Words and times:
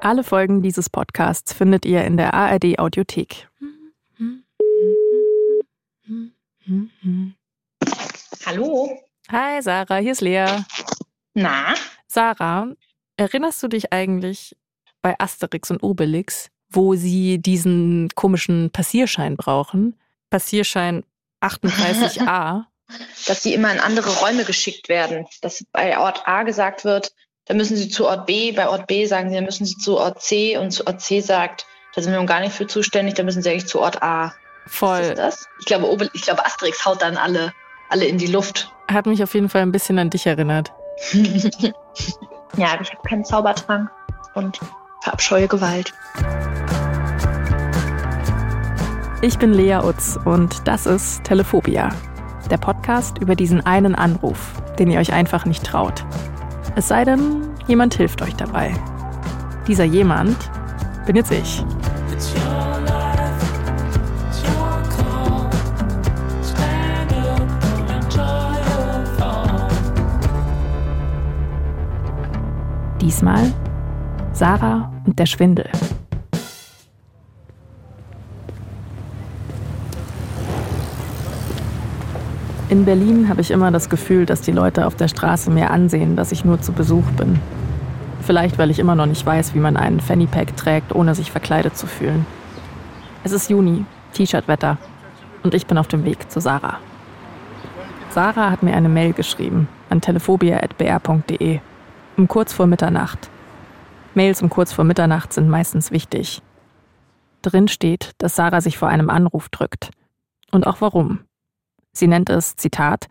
Alle 0.00 0.24
Folgen 0.24 0.62
dieses 0.62 0.88
Podcasts 0.88 1.52
findet 1.52 1.84
ihr 1.84 2.04
in 2.04 2.16
der 2.16 2.32
ARD 2.34 2.78
Audiothek. 2.78 3.48
Hallo. 8.46 8.90
Hi 9.30 9.62
Sarah, 9.62 9.96
hier 9.96 10.12
ist 10.12 10.20
Lea. 10.20 10.46
Na? 11.34 11.74
Sarah, 12.06 12.68
erinnerst 13.16 13.62
du 13.62 13.68
dich 13.68 13.92
eigentlich 13.92 14.56
bei 15.02 15.14
Asterix 15.18 15.70
und 15.70 15.82
Obelix, 15.82 16.50
wo 16.70 16.94
sie 16.94 17.38
diesen 17.38 18.08
komischen 18.14 18.70
Passierschein 18.70 19.36
brauchen? 19.36 19.98
Passierschein 20.30 21.04
38a. 21.42 22.64
Dass 23.26 23.42
sie 23.42 23.54
immer 23.54 23.72
in 23.72 23.78
andere 23.78 24.10
Räume 24.18 24.44
geschickt 24.44 24.88
werden. 24.88 25.26
Dass 25.42 25.64
bei 25.72 25.96
Ort 25.98 26.26
A 26.26 26.42
gesagt 26.42 26.84
wird, 26.84 27.14
da 27.50 27.56
müssen 27.56 27.76
sie 27.76 27.88
zu 27.88 28.06
Ort 28.06 28.26
B, 28.26 28.52
bei 28.52 28.68
Ort 28.68 28.86
B 28.86 29.06
sagen 29.06 29.28
sie, 29.28 29.34
da 29.34 29.40
müssen 29.40 29.64
sie 29.64 29.76
zu 29.76 29.98
Ort 29.98 30.22
C 30.22 30.56
und 30.56 30.70
zu 30.70 30.86
Ort 30.86 31.00
C 31.00 31.20
sagt, 31.20 31.66
da 31.96 32.00
sind 32.00 32.12
wir 32.12 32.24
gar 32.24 32.38
nicht 32.38 32.52
für 32.52 32.68
zuständig, 32.68 33.14
da 33.14 33.24
müssen 33.24 33.42
sie 33.42 33.50
eigentlich 33.50 33.66
zu 33.66 33.80
Ort 33.80 34.04
A. 34.04 34.32
Voll. 34.68 35.00
Ist 35.00 35.18
das? 35.18 35.48
Ich 35.58 35.66
glaube, 35.66 35.90
Obel 35.90 36.08
ich 36.12 36.22
glaube, 36.22 36.46
Asterix 36.46 36.86
haut 36.86 37.02
dann 37.02 37.16
alle, 37.16 37.52
alle 37.88 38.04
in 38.04 38.18
die 38.18 38.28
Luft. 38.28 38.70
Hat 38.86 39.06
mich 39.06 39.20
auf 39.20 39.34
jeden 39.34 39.48
Fall 39.48 39.62
ein 39.62 39.72
bisschen 39.72 39.98
an 39.98 40.10
dich 40.10 40.26
erinnert. 40.26 40.70
ja, 41.12 42.78
ich 42.80 42.92
habe 42.92 43.08
keinen 43.08 43.24
Zaubertrank 43.24 43.90
und 44.36 44.60
verabscheue 45.02 45.48
Gewalt. 45.48 45.92
Ich 49.22 49.38
bin 49.38 49.52
Lea 49.52 49.80
Utz 49.82 50.20
und 50.24 50.68
das 50.68 50.86
ist 50.86 51.24
Telephobia, 51.24 51.88
der 52.48 52.58
Podcast 52.58 53.18
über 53.18 53.34
diesen 53.34 53.66
einen 53.66 53.96
Anruf, 53.96 54.52
den 54.78 54.88
ihr 54.88 55.00
euch 55.00 55.12
einfach 55.12 55.46
nicht 55.46 55.64
traut. 55.64 56.04
Es 56.76 56.88
sei 56.88 57.04
denn, 57.04 57.50
jemand 57.66 57.94
hilft 57.94 58.22
euch 58.22 58.34
dabei. 58.36 58.72
Dieser 59.66 59.84
jemand 59.84 60.36
bin 61.06 61.16
jetzt 61.16 61.30
ich. 61.32 61.64
Diesmal 73.00 73.52
Sarah 74.32 74.90
und 75.04 75.18
der 75.18 75.26
Schwindel. 75.26 75.68
In 82.70 82.84
Berlin 82.84 83.28
habe 83.28 83.40
ich 83.40 83.50
immer 83.50 83.72
das 83.72 83.88
Gefühl, 83.88 84.26
dass 84.26 84.42
die 84.42 84.52
Leute 84.52 84.86
auf 84.86 84.94
der 84.94 85.08
Straße 85.08 85.50
mir 85.50 85.72
ansehen, 85.72 86.14
dass 86.14 86.30
ich 86.30 86.44
nur 86.44 86.60
zu 86.60 86.70
Besuch 86.70 87.04
bin. 87.16 87.40
Vielleicht, 88.22 88.58
weil 88.58 88.70
ich 88.70 88.78
immer 88.78 88.94
noch 88.94 89.06
nicht 89.06 89.26
weiß, 89.26 89.56
wie 89.56 89.58
man 89.58 89.76
einen 89.76 89.98
Fanny 89.98 90.26
Pack 90.26 90.56
trägt, 90.56 90.94
ohne 90.94 91.16
sich 91.16 91.32
verkleidet 91.32 91.76
zu 91.76 91.88
fühlen. 91.88 92.24
Es 93.24 93.32
ist 93.32 93.50
Juni, 93.50 93.84
T-Shirt-Wetter, 94.12 94.78
und 95.42 95.52
ich 95.52 95.66
bin 95.66 95.78
auf 95.78 95.88
dem 95.88 96.04
Weg 96.04 96.30
zu 96.30 96.40
Sarah. 96.40 96.78
Sarah 98.10 98.52
hat 98.52 98.62
mir 98.62 98.76
eine 98.76 98.88
Mail 98.88 99.14
geschrieben 99.14 99.66
an 99.88 100.00
telephobia.br.de 100.00 101.58
um 102.16 102.28
kurz 102.28 102.52
vor 102.52 102.68
Mitternacht. 102.68 103.30
Mails 104.14 104.42
um 104.42 104.48
kurz 104.48 104.72
vor 104.72 104.84
Mitternacht 104.84 105.32
sind 105.32 105.48
meistens 105.48 105.90
wichtig. 105.90 106.40
Drin 107.42 107.66
steht, 107.66 108.12
dass 108.18 108.36
Sarah 108.36 108.60
sich 108.60 108.78
vor 108.78 108.88
einem 108.88 109.10
Anruf 109.10 109.48
drückt. 109.48 109.90
Und 110.52 110.68
auch 110.68 110.80
warum. 110.80 111.20
Sie 111.92 112.06
nennt 112.06 112.30
es, 112.30 112.56
Zitat, 112.56 113.08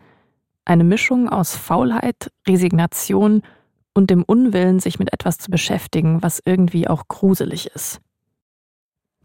eine 0.66 0.84
Mischung 0.84 1.30
aus 1.30 1.56
Faulheit, 1.56 2.32
Resignation 2.48 3.42
und 3.94 4.10
dem 4.10 4.24
Unwillen, 4.24 4.80
sich 4.80 5.00
mit 5.00 5.12
etwas 5.14 5.38
zu 5.38 5.52
beschäftigen, 5.52 6.22
was 6.22 6.42
irgendwie 6.46 6.88
auch 6.88 7.08
gruselig 7.08 7.68
ist. 7.74 8.00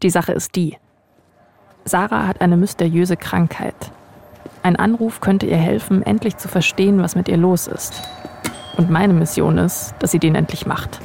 Die 0.03 0.09
Sache 0.09 0.33
ist 0.33 0.55
die. 0.55 0.77
Sarah 1.85 2.27
hat 2.27 2.41
eine 2.41 2.57
mysteriöse 2.57 3.15
Krankheit. 3.15 3.91
Ein 4.63 4.75
Anruf 4.75 5.21
könnte 5.21 5.45
ihr 5.45 5.57
helfen, 5.57 6.01
endlich 6.01 6.37
zu 6.37 6.47
verstehen, 6.47 7.01
was 7.01 7.15
mit 7.15 7.27
ihr 7.27 7.37
los 7.37 7.67
ist. 7.67 8.01
Und 8.77 8.89
meine 8.89 9.13
Mission 9.13 9.59
ist, 9.59 9.93
dass 9.99 10.11
sie 10.11 10.19
den 10.19 10.35
endlich 10.35 10.65
macht. 10.65 10.99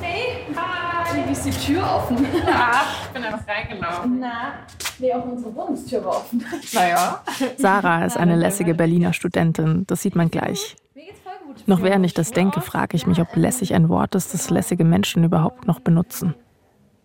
Hey, 0.00 0.46
hi! 0.56 1.24
Wie 1.26 1.32
ist 1.32 1.44
die 1.44 1.50
Tür 1.50 1.82
offen? 1.82 2.24
Ja, 2.46 2.82
ich 3.04 3.08
bin 3.10 3.24
einfach 3.24 3.46
reingelaufen. 3.46 4.20
Na, 4.20 4.52
nee, 4.98 5.12
auch 5.12 5.24
unsere 5.24 5.54
Wohnungstür 5.54 6.04
war 6.04 6.12
offen. 6.16 6.44
Naja. 6.74 7.22
Sarah 7.56 8.04
ist 8.04 8.16
eine 8.16 8.36
lässige 8.36 8.74
Berliner 8.74 9.12
Studentin, 9.12 9.84
das 9.86 10.02
sieht 10.02 10.16
man 10.16 10.30
gleich. 10.30 10.76
Mir 10.94 11.04
geht's 11.04 11.20
voll 11.20 11.32
gut. 11.46 11.62
Noch 11.66 11.82
während 11.82 12.04
ich 12.06 12.14
das 12.14 12.30
denke, 12.32 12.60
frage 12.60 12.96
ich 12.96 13.06
mich, 13.06 13.20
ob 13.20 13.34
lässig 13.36 13.74
ein 13.74 13.88
Wort 13.88 14.14
ist, 14.14 14.32
das 14.34 14.50
lässige 14.50 14.84
Menschen 14.84 15.24
überhaupt 15.24 15.66
noch 15.66 15.80
benutzen. 15.80 16.34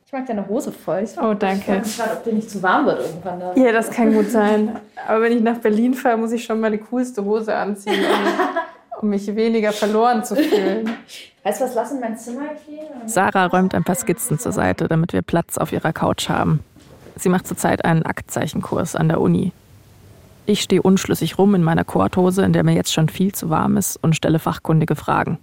Ich 0.05 0.13
mag 0.13 0.25
deine 0.25 0.47
Hose 0.47 0.71
voll. 0.71 1.01
Ich 1.03 1.17
Oh, 1.21 1.33
danke. 1.33 1.63
frage 1.65 1.79
mich 1.81 1.97
gerade, 1.97 2.11
ob 2.13 2.23
dir 2.23 2.33
nicht 2.33 2.49
zu 2.49 2.63
warm 2.63 2.85
wird 2.85 3.01
irgendwann 3.01 3.39
da. 3.41 3.53
Ja, 3.55 3.73
das 3.73 3.89
kann 3.91 4.13
gut 4.13 4.29
sein. 4.31 4.77
Aber 5.05 5.21
wenn 5.21 5.33
ich 5.33 5.41
nach 5.43 5.57
Berlin 5.57 5.93
fahre, 5.93 6.15
muss 6.17 6.31
ich 6.31 6.45
schon 6.45 6.61
meine 6.61 6.77
coolste 6.77 7.25
Hose 7.25 7.53
anziehen, 7.53 8.05
um, 8.05 9.01
um 9.01 9.09
mich 9.09 9.27
weniger 9.35 9.73
verloren 9.73 10.23
zu 10.23 10.37
fühlen. 10.37 10.89
Weißt 11.43 11.59
du 11.59 11.65
was, 11.65 11.75
lass 11.75 11.91
in 11.91 11.99
mein 11.99 12.17
Zimmer 12.17 12.47
gehen? 12.65 12.85
Sarah 13.05 13.47
räumt 13.47 13.75
ein 13.75 13.83
paar 13.83 13.95
Skizzen 13.95 14.39
zur 14.39 14.53
Seite, 14.53 14.87
damit 14.87 15.11
wir 15.11 15.21
Platz 15.21 15.57
auf 15.57 15.73
ihrer 15.73 15.91
Couch 15.91 16.29
haben. 16.29 16.61
Sie 17.17 17.29
macht 17.29 17.47
zurzeit 17.47 17.83
einen 17.85 18.03
Aktzeichenkurs 18.03 18.95
an 18.95 19.09
der 19.09 19.19
Uni. 19.21 19.51
Ich 20.45 20.61
stehe 20.61 20.81
unschlüssig 20.81 21.37
rum 21.37 21.55
in 21.55 21.63
meiner 21.63 21.83
Korthose, 21.83 22.43
in 22.43 22.53
der 22.53 22.63
mir 22.63 22.73
jetzt 22.73 22.93
schon 22.93 23.09
viel 23.09 23.33
zu 23.33 23.49
warm 23.49 23.75
ist, 23.75 23.97
und 23.97 24.15
stelle 24.15 24.39
fachkundige 24.39 24.95
Fragen. 24.95 25.39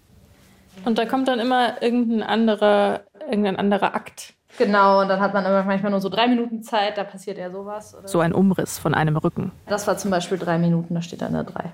Und 0.84 0.98
da 0.98 1.06
kommt 1.06 1.28
dann 1.28 1.40
immer 1.40 1.82
irgendein 1.82 2.22
anderer, 2.22 3.02
irgendein 3.28 3.56
anderer 3.56 3.94
Akt. 3.94 4.34
Genau, 4.56 5.02
und 5.02 5.08
dann 5.08 5.20
hat 5.20 5.34
man 5.34 5.44
aber 5.44 5.64
manchmal 5.64 5.90
nur 5.90 6.00
so 6.00 6.08
drei 6.08 6.28
Minuten 6.28 6.62
Zeit, 6.62 6.96
da 6.96 7.04
passiert 7.04 7.38
ja 7.38 7.50
sowas. 7.50 7.94
Oder 7.94 8.06
So 8.06 8.20
ein 8.20 8.32
Umriss 8.32 8.78
von 8.78 8.94
einem 8.94 9.16
Rücken. 9.16 9.50
Das 9.66 9.86
war 9.86 9.98
zum 9.98 10.10
Beispiel 10.10 10.38
drei 10.38 10.58
Minuten, 10.58 10.94
da 10.94 11.02
steht 11.02 11.22
dann 11.22 11.32
da 11.32 11.42
drei. 11.42 11.72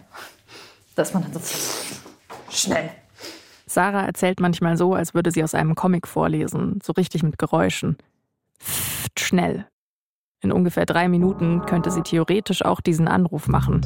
Dass 0.97 1.13
man 1.13 1.25
dann 1.25 1.33
so 1.35 1.41
schnell. 2.51 2.91
Sarah 3.67 4.07
erzählt 4.07 4.41
manchmal 4.41 4.77
so, 4.77 4.95
als 4.95 5.15
würde 5.15 5.31
sie 5.31 5.45
aus 5.45 5.55
einem 5.55 5.75
Comic 5.75 6.09
vorlesen, 6.09 6.81
so 6.83 6.93
richtig 6.95 7.23
mit 7.23 7.39
Geräuschen. 7.39 7.97
Pfft, 8.59 9.21
schnell. 9.21 9.67
In 10.43 10.53
ungefähr 10.53 10.87
drei 10.87 11.09
Minuten 11.09 11.61
könnte 11.67 11.91
sie 11.91 12.03
theoretisch 12.03 12.65
auch 12.65 12.81
diesen 12.81 13.09
Anruf 13.09 13.47
machen. 13.47 13.83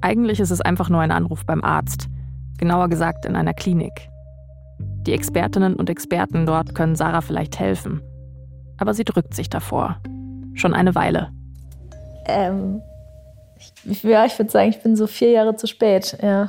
Eigentlich 0.00 0.40
ist 0.40 0.50
es 0.50 0.60
einfach 0.60 0.88
nur 0.88 1.00
ein 1.00 1.10
Anruf 1.10 1.44
beim 1.44 1.62
Arzt, 1.62 2.08
genauer 2.58 2.88
gesagt 2.88 3.26
in 3.26 3.36
einer 3.36 3.54
Klinik. 3.54 4.08
Die 5.06 5.12
Expertinnen 5.12 5.74
und 5.76 5.90
Experten 5.90 6.46
dort 6.46 6.74
können 6.74 6.96
Sarah 6.96 7.20
vielleicht 7.20 7.58
helfen. 7.58 8.00
Aber 8.78 8.94
sie 8.94 9.04
drückt 9.04 9.34
sich 9.34 9.50
davor. 9.50 10.00
Schon 10.54 10.72
eine 10.72 10.94
Weile. 10.94 11.30
Ähm, 12.26 12.80
ich, 13.84 14.02
ja, 14.02 14.24
ich 14.24 14.38
würde 14.38 14.50
sagen, 14.50 14.70
ich 14.70 14.82
bin 14.82 14.96
so 14.96 15.06
vier 15.06 15.30
Jahre 15.30 15.56
zu 15.56 15.66
spät, 15.66 16.16
ja. 16.22 16.48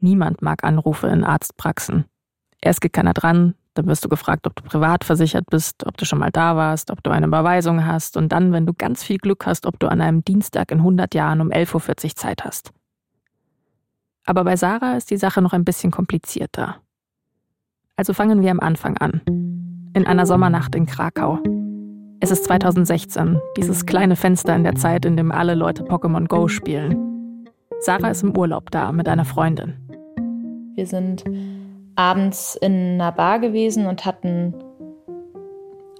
Niemand 0.00 0.42
mag 0.42 0.62
Anrufe 0.64 1.08
in 1.08 1.24
Arztpraxen. 1.24 2.04
Erst 2.60 2.80
geht 2.80 2.92
keiner 2.92 3.14
dran, 3.14 3.54
dann 3.74 3.86
wirst 3.86 4.04
du 4.04 4.08
gefragt, 4.08 4.46
ob 4.46 4.56
du 4.56 4.62
privat 4.62 5.04
versichert 5.04 5.44
bist, 5.50 5.86
ob 5.86 5.96
du 5.96 6.04
schon 6.04 6.18
mal 6.18 6.30
da 6.30 6.56
warst, 6.56 6.90
ob 6.90 7.02
du 7.02 7.10
eine 7.10 7.26
Überweisung 7.26 7.86
hast 7.86 8.16
und 8.16 8.32
dann, 8.32 8.52
wenn 8.52 8.66
du 8.66 8.72
ganz 8.72 9.02
viel 9.02 9.18
Glück 9.18 9.46
hast, 9.46 9.66
ob 9.66 9.78
du 9.78 9.88
an 9.88 10.00
einem 10.00 10.24
Dienstag 10.24 10.72
in 10.72 10.78
100 10.78 11.14
Jahren 11.14 11.40
um 11.40 11.50
11.40 11.50 12.04
Uhr 12.04 12.16
Zeit 12.16 12.44
hast. 12.44 12.72
Aber 14.24 14.44
bei 14.44 14.56
Sarah 14.56 14.96
ist 14.96 15.10
die 15.10 15.16
Sache 15.16 15.40
noch 15.40 15.52
ein 15.52 15.64
bisschen 15.64 15.90
komplizierter. 15.90 16.76
Also 17.96 18.12
fangen 18.12 18.42
wir 18.42 18.50
am 18.50 18.60
Anfang 18.60 18.96
an. 18.98 19.22
In 19.94 20.06
einer 20.06 20.26
Sommernacht 20.26 20.74
in 20.74 20.86
Krakau. 20.86 21.38
Es 22.20 22.30
ist 22.30 22.44
2016, 22.44 23.40
dieses 23.56 23.86
kleine 23.86 24.16
Fenster 24.16 24.54
in 24.54 24.64
der 24.64 24.74
Zeit, 24.74 25.04
in 25.04 25.16
dem 25.16 25.32
alle 25.32 25.54
Leute 25.54 25.84
Pokémon 25.84 26.26
Go 26.26 26.48
spielen. 26.48 27.46
Sarah 27.80 28.10
ist 28.10 28.22
im 28.22 28.36
Urlaub 28.36 28.70
da 28.70 28.92
mit 28.92 29.08
einer 29.08 29.24
Freundin. 29.24 29.76
Wir 30.74 30.86
sind 30.86 31.24
abends 31.98 32.54
in 32.54 32.94
einer 32.94 33.10
Bar 33.10 33.40
gewesen 33.40 33.86
und 33.86 34.06
hatten 34.06 34.54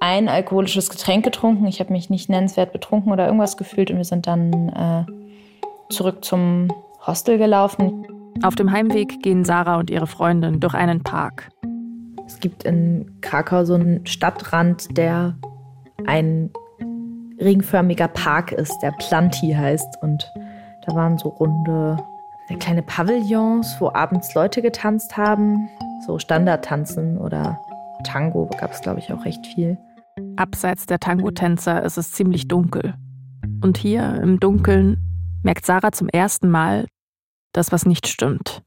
ein 0.01 0.29
alkoholisches 0.29 0.91
Getränk 0.91 1.25
getrunken. 1.25 1.67
Ich 1.67 1.81
habe 1.81 1.93
mich 1.93 2.09
nicht 2.09 2.31
nennenswert 2.31 2.73
betrunken 2.73 3.13
oder 3.13 3.27
irgendwas 3.27 3.57
gefühlt 3.57 3.91
und 3.91 3.97
wir 3.97 4.05
sind 4.05 4.29
dann 4.29 4.69
äh, 4.69 5.93
zurück 5.93 6.25
zum 6.25 6.69
Hostel 7.05 7.37
gelaufen. 7.37 8.07
Auf 8.43 8.55
dem 8.55 8.71
Heimweg 8.71 9.23
gehen 9.23 9.45
Sarah 9.45 9.79
und 9.79 9.91
ihre 9.91 10.07
Freundin 10.07 10.61
durch 10.61 10.75
einen 10.75 11.03
Park. 11.03 11.51
Es 12.27 12.39
gibt 12.39 12.63
in 12.63 13.21
Krakau 13.21 13.65
so 13.65 13.75
einen 13.75 14.07
Stadtrand, 14.07 14.97
der 14.97 15.37
ein 16.07 16.51
ringförmiger 17.41 18.07
Park 18.07 18.53
ist, 18.53 18.79
der 18.83 18.93
Planti 18.93 19.53
heißt. 19.53 20.01
Und 20.01 20.31
da 20.87 20.95
waren 20.95 21.19
so 21.19 21.31
runde 21.31 21.97
kleine 22.57 22.83
Pavillons, 22.83 23.77
wo 23.81 23.91
abends 23.93 24.35
Leute 24.35 24.63
getanzt 24.63 25.17
haben. 25.17 25.69
So 26.07 26.19
Standardtanzen 26.19 27.19
oder 27.19 27.59
Tango 28.05 28.49
gab 28.59 28.73
es, 28.73 28.81
glaube 28.81 29.01
ich, 29.01 29.13
auch 29.13 29.25
recht 29.25 29.47
viel. 29.47 29.77
Abseits 30.37 30.87
der 30.87 31.01
Tango-Tänzer 31.01 31.83
ist 31.83 31.99
es 31.99 32.13
ziemlich 32.13 32.49
dunkel. 32.49 32.95
Und 33.63 33.79
hier 33.79 34.21
im 34.23 34.41
Dunkeln 34.41 34.99
merkt 35.43 35.67
Sarah 35.67 35.93
zum 35.93 36.09
ersten 36.09 36.49
Mal, 36.49 36.87
dass 37.53 37.73
was 37.73 37.87
nicht 37.87 38.07
stimmt. 38.07 38.63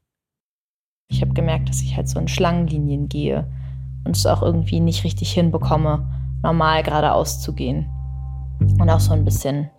Ich 1.08 1.20
habe 1.22 1.32
gemerkt, 1.32 1.68
dass 1.68 1.82
ich 1.82 1.96
halt 1.96 2.08
so 2.08 2.18
in 2.18 2.28
Schlangenlinien 2.28 3.08
gehe 3.08 3.46
und 4.04 4.16
es 4.16 4.26
auch 4.26 4.42
irgendwie 4.42 4.80
nicht 4.80 5.04
richtig 5.04 5.32
hinbekomme, 5.32 6.08
normal 6.42 6.82
geradeaus 6.82 7.40
zu 7.40 7.54
gehen. 7.54 7.86
Und 8.78 8.88
auch 8.88 9.00
so 9.00 9.12
ein 9.12 9.24
bisschen, 9.24 9.70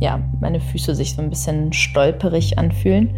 ja, 0.00 0.20
meine 0.40 0.60
Füße 0.60 0.94
sich 0.94 1.14
so 1.14 1.22
ein 1.22 1.30
bisschen 1.30 1.72
stolperig 1.72 2.58
anfühlen. 2.58 3.14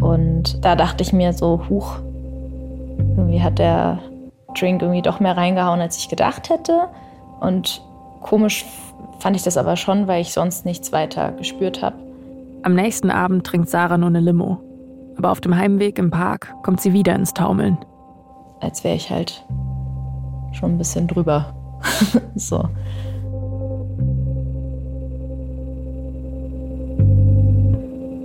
Und 0.00 0.64
da 0.64 0.76
dachte 0.76 1.02
ich 1.02 1.12
mir 1.12 1.32
so, 1.32 1.68
huch, 1.68 2.00
irgendwie 3.30 3.44
hat 3.44 3.58
der 3.60 3.98
Drink 4.58 4.82
irgendwie 4.82 5.02
doch 5.02 5.20
mehr 5.20 5.36
reingehauen, 5.36 5.80
als 5.80 5.96
ich 5.96 6.08
gedacht 6.08 6.50
hätte. 6.50 6.88
Und 7.38 7.80
komisch 8.20 8.64
fand 9.20 9.36
ich 9.36 9.44
das 9.44 9.56
aber 9.56 9.76
schon, 9.76 10.08
weil 10.08 10.20
ich 10.20 10.32
sonst 10.32 10.66
nichts 10.66 10.90
weiter 10.92 11.30
gespürt 11.32 11.80
habe. 11.80 11.96
Am 12.62 12.74
nächsten 12.74 13.10
Abend 13.10 13.46
trinkt 13.46 13.70
Sarah 13.70 13.98
nur 13.98 14.08
eine 14.08 14.20
Limo. 14.20 14.58
Aber 15.16 15.30
auf 15.30 15.40
dem 15.40 15.56
Heimweg 15.56 15.98
im 15.98 16.10
Park 16.10 16.52
kommt 16.64 16.80
sie 16.80 16.92
wieder 16.92 17.14
ins 17.14 17.32
Taumeln. 17.32 17.78
Als 18.60 18.82
wäre 18.82 18.96
ich 18.96 19.10
halt 19.10 19.46
schon 20.52 20.72
ein 20.72 20.78
bisschen 20.78 21.06
drüber. 21.06 21.54
so. 22.34 22.68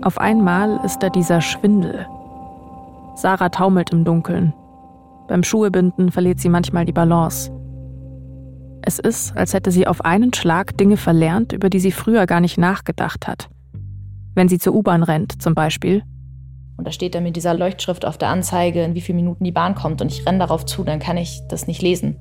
Auf 0.01 0.17
einmal 0.17 0.79
ist 0.83 0.99
da 0.99 1.09
dieser 1.09 1.41
Schwindel. 1.41 2.07
Sarah 3.15 3.49
taumelt 3.49 3.91
im 3.91 4.03
Dunkeln. 4.03 4.53
Beim 5.27 5.43
Schuhebinden 5.43 6.11
verliert 6.11 6.39
sie 6.39 6.49
manchmal 6.49 6.85
die 6.85 6.93
Balance. 6.93 7.51
Es 8.81 8.99
ist, 8.99 9.35
als 9.35 9.53
hätte 9.53 9.71
sie 9.71 9.87
auf 9.87 10.05
einen 10.05 10.33
Schlag 10.33 10.77
Dinge 10.77 10.97
verlernt, 10.97 11.53
über 11.53 11.69
die 11.69 11.79
sie 11.79 11.91
früher 11.91 12.27
gar 12.27 12.39
nicht 12.39 12.57
nachgedacht 12.57 13.27
hat. 13.27 13.49
Wenn 14.35 14.47
sie 14.47 14.59
zur 14.59 14.75
U-Bahn 14.75 15.01
rennt, 15.01 15.41
zum 15.41 15.55
Beispiel. 15.55 16.03
Und 16.77 16.85
da 16.85 16.91
steht 16.91 17.15
dann 17.15 17.23
mit 17.23 17.35
dieser 17.35 17.53
Leuchtschrift 17.53 18.05
auf 18.05 18.17
der 18.17 18.29
Anzeige, 18.29 18.83
in 18.83 18.93
wie 18.93 19.01
vielen 19.01 19.15
Minuten 19.15 19.43
die 19.43 19.51
Bahn 19.51 19.75
kommt 19.75 20.01
und 20.01 20.11
ich 20.11 20.25
renne 20.25 20.39
darauf 20.39 20.65
zu, 20.65 20.83
dann 20.83 20.99
kann 20.99 21.17
ich 21.17 21.41
das 21.49 21.67
nicht 21.67 21.81
lesen. 21.81 22.19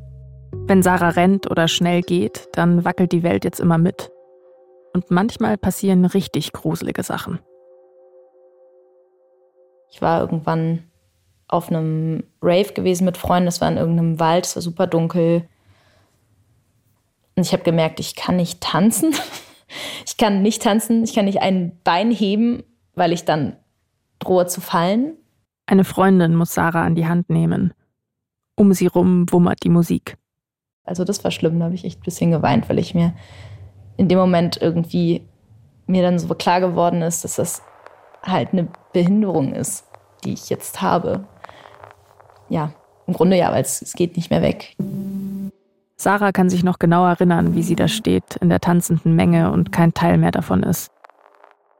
Wenn 0.67 0.83
Sarah 0.83 1.11
rennt 1.11 1.51
oder 1.51 1.69
schnell 1.69 2.01
geht, 2.01 2.49
dann 2.53 2.85
wackelt 2.85 3.13
die 3.13 3.23
Welt 3.23 3.45
jetzt 3.45 3.61
immer 3.61 3.77
mit. 3.77 4.11
Und 4.95 5.11
manchmal 5.11 5.59
passieren 5.59 6.05
richtig 6.05 6.53
gruselige 6.53 7.03
Sachen. 7.03 7.41
Ich 9.91 10.01
war 10.01 10.21
irgendwann 10.21 10.85
auf 11.49 11.69
einem 11.69 12.25
Rave 12.43 12.73
gewesen 12.73 13.05
mit 13.05 13.17
Freunden, 13.17 13.49
es 13.49 13.61
war 13.61 13.71
in 13.71 13.77
irgendeinem 13.77 14.19
Wald, 14.19 14.47
es 14.47 14.57
war 14.57 14.63
super 14.63 14.87
dunkel. 14.87 15.49
Und 17.37 17.45
ich 17.45 17.53
habe 17.53 17.63
gemerkt, 17.63 18.01
ich 18.01 18.15
kann 18.15 18.37
nicht 18.37 18.61
tanzen. 18.61 19.15
Ich 20.07 20.19
kann 20.19 20.43
nicht 20.43 20.63
tanzen, 20.63 21.03
ich 21.03 21.15
kann 21.15 21.25
nicht 21.25 21.41
ein 21.41 21.81
Bein 21.83 22.13
heben, 22.13 22.63
weil 22.95 23.13
ich 23.13 23.25
dann 23.25 23.57
drohe 24.21 24.47
zu 24.47 24.61
fallen. 24.61 25.17
Eine 25.67 25.85
Freundin 25.85 26.37
muss 26.37 26.55
Sarah 26.55 26.85
an 26.85 26.95
die 26.95 27.07
Hand 27.07 27.31
nehmen. 27.31 27.73
Um 28.55 28.73
sie 28.73 28.87
rum 28.87 29.27
wummert 29.33 29.65
die 29.65 29.71
Musik. 29.71 30.17
Also 30.85 31.05
das 31.05 31.25
war 31.25 31.31
schlimm, 31.31 31.59
da 31.59 31.65
habe 31.65 31.75
ich 31.75 31.85
echt 31.85 32.01
ein 32.01 32.05
bisschen 32.05 32.31
geweint, 32.31 32.69
weil 32.69 32.79
ich 32.79 32.95
mir 32.95 33.15
in 33.97 34.09
dem 34.09 34.19
Moment 34.19 34.59
irgendwie 34.61 35.27
mir 35.87 36.03
dann 36.03 36.19
so 36.19 36.33
klar 36.35 36.61
geworden 36.61 37.03
ist, 37.03 37.25
dass 37.25 37.37
das 37.37 37.63
halt 38.23 38.53
eine 38.53 38.69
Behinderung 38.93 39.55
ist, 39.55 39.87
die 40.25 40.35
ich 40.35 40.51
jetzt 40.51 40.83
habe. 40.83 41.27
Ja, 42.49 42.73
im 43.07 43.15
Grunde 43.15 43.37
ja, 43.37 43.53
weil 43.53 43.63
es, 43.63 43.83
es 43.83 43.93
geht 43.95 44.17
nicht 44.17 44.31
mehr 44.31 44.43
weg. 44.43 44.77
Sarah 45.97 46.33
kann 46.33 46.51
sich 46.51 46.65
noch 46.65 46.79
genau 46.79 47.07
erinnern, 47.07 47.55
wie 47.55 47.63
sie 47.63 47.77
da 47.77 47.89
steht 47.89 48.37
in 48.41 48.49
der 48.49 48.61
tanzenden 48.61 49.15
Menge 49.15 49.53
und 49.53 49.73
kein 49.73 49.95
Teil 49.95 50.19
mehr 50.19 50.33
davon 50.33 50.63
ist. 50.63 50.91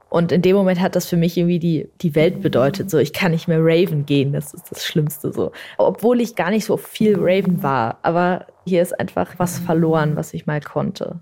Und 0.09 0.31
in 0.31 0.41
dem 0.41 0.55
Moment 0.55 0.79
hat 0.79 0.95
das 0.95 1.07
für 1.07 1.17
mich 1.17 1.35
irgendwie 1.35 1.59
die, 1.59 1.89
die 2.01 2.15
Welt 2.15 2.41
bedeutet. 2.41 2.89
So, 2.89 2.97
ich 2.99 3.11
kann 3.11 3.31
nicht 3.31 3.49
mehr 3.49 3.59
Raven 3.59 4.05
gehen, 4.05 4.31
das 4.31 4.53
ist 4.53 4.71
das 4.71 4.85
Schlimmste 4.85 5.33
so. 5.33 5.51
Obwohl 5.77 6.21
ich 6.21 6.35
gar 6.35 6.51
nicht 6.51 6.63
so 6.63 6.77
viel 6.77 7.17
Raven 7.19 7.61
war. 7.63 7.97
Aber 8.01 8.45
hier 8.65 8.81
ist 8.81 8.97
einfach 8.97 9.33
was 9.37 9.59
verloren, 9.59 10.15
was 10.15 10.33
ich 10.33 10.45
mal 10.45 10.61
konnte. 10.61 11.19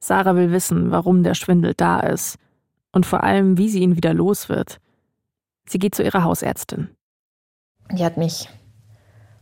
Sarah 0.00 0.36
will 0.36 0.52
wissen, 0.52 0.90
warum 0.90 1.22
der 1.22 1.34
Schwindel 1.34 1.72
da 1.74 2.00
ist. 2.00 2.36
Und 2.92 3.06
vor 3.06 3.22
allem, 3.22 3.56
wie 3.56 3.70
sie 3.70 3.80
ihn 3.80 3.96
wieder 3.96 4.12
los 4.12 4.50
wird. 4.50 4.78
Sie 5.66 5.78
geht 5.78 5.94
zu 5.94 6.02
ihrer 6.02 6.24
Hausärztin. 6.24 6.90
Die 7.90 8.04
hat 8.04 8.16
mich 8.16 8.48